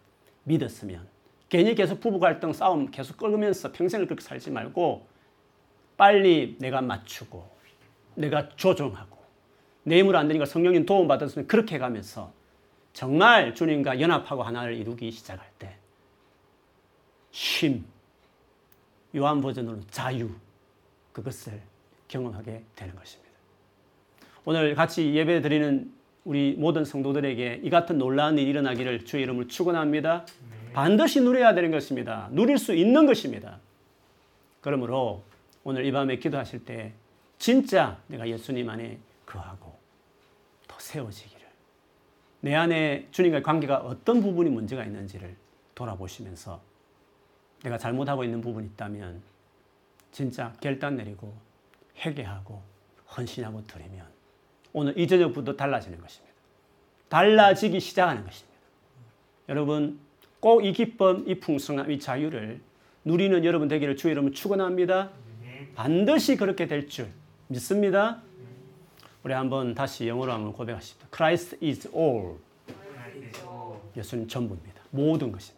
믿었으면 0.49 1.07
괜히 1.49 1.74
계속 1.74 2.01
부부 2.01 2.18
갈등 2.18 2.53
싸움 2.53 2.90
계속 2.90 3.16
끌면서 3.16 3.72
평생을 3.72 4.07
그렇게 4.07 4.22
살지 4.22 4.51
말고 4.51 5.07
빨리 5.96 6.57
내가 6.59 6.80
맞추고 6.82 7.49
내가 8.16 8.49
조정하고 8.57 9.16
내 9.84 9.99
힘으로 10.01 10.18
안 10.18 10.28
되니까 10.28 10.44
성령님 10.44 10.84
도움 10.84 11.09
받았으면 11.09 11.46
그렇게 11.46 11.78
가면서 11.78 12.32
정말 12.92 13.55
주님과 13.55 14.01
연합하고 14.01 14.42
하나를 14.42 14.74
이루기 14.74 15.11
시작할 15.11 15.46
때 15.59 15.76
쉼, 17.30 17.82
요한 19.16 19.40
버전으로 19.40 19.80
자유 19.90 20.30
그것을 21.12 21.61
경험하게 22.09 22.64
되는 22.74 22.94
것입니다. 22.96 23.28
오늘 24.44 24.74
같이 24.74 25.14
예배 25.14 25.42
드리는 25.42 25.92
우리 26.24 26.54
모든 26.58 26.84
성도들에게 26.84 27.60
이 27.62 27.70
같은 27.70 27.98
놀라운 27.98 28.38
일이 28.38 28.50
일어나기를 28.50 29.04
주의 29.04 29.22
이름을 29.22 29.48
축원합니다. 29.48 30.26
반드시 30.72 31.20
누려야 31.20 31.54
되는 31.54 31.70
것입니다. 31.70 32.28
누릴 32.32 32.58
수 32.58 32.74
있는 32.74 33.06
것입니다. 33.06 33.58
그러므로 34.60 35.22
오늘 35.64 35.84
이 35.84 35.92
밤에 35.92 36.16
기도하실 36.16 36.64
때 36.64 36.92
진짜 37.38 37.98
내가 38.08 38.28
예수님 38.28 38.68
안에 38.68 38.98
거하고 39.24 39.78
더 40.66 40.76
세워지기를. 40.78 41.46
내 42.40 42.54
안에 42.54 43.08
주님과의 43.10 43.42
관계가 43.42 43.78
어떤 43.78 44.20
부분이 44.20 44.50
문제가 44.50 44.84
있는지를 44.84 45.36
돌아보시면서 45.74 46.60
내가 47.62 47.78
잘못하고 47.78 48.24
있는 48.24 48.40
부분이 48.40 48.66
있다면 48.68 49.22
진짜 50.12 50.52
결단 50.60 50.96
내리고 50.96 51.34
회개하고 51.96 52.62
헌신하고 53.16 53.66
드리면 53.66 54.17
오늘 54.79 54.97
이 54.99 55.07
저녁부터 55.09 55.57
달라지는 55.57 56.01
것입니다. 56.01 56.33
달라지기 57.09 57.81
시작하는 57.81 58.24
것입니다. 58.24 58.57
여러분 59.49 59.99
꼭 60.41 60.62
이 60.64 60.72
기쁨, 60.72 61.24
이 61.26 61.35
풍성함, 61.41 61.91
이 61.91 61.99
자유를 61.99 62.61
누리는 63.05 63.45
여러분 63.45 63.66
되기를 63.66 63.97
주의 63.97 64.12
이름으로 64.12 64.33
축원합니다. 64.33 65.11
네. 65.43 65.68
반드시 65.74 66.37
그렇게 66.37 66.66
될 66.68 66.89
줄 66.89 67.09
믿습니다. 67.49 68.22
우리 69.24 69.33
한번 69.33 69.74
다시 69.74 70.07
영어로 70.07 70.31
한번 70.33 70.53
고백하십니다. 70.53 71.09
Christ 71.12 71.57
is 71.61 71.89
all. 71.95 72.37
Christ 72.66 73.18
is 73.26 73.43
all. 73.49 73.81
예수님 73.97 74.29
전부입니다. 74.29 74.81
모든 74.91 75.33
것입니다. 75.33 75.57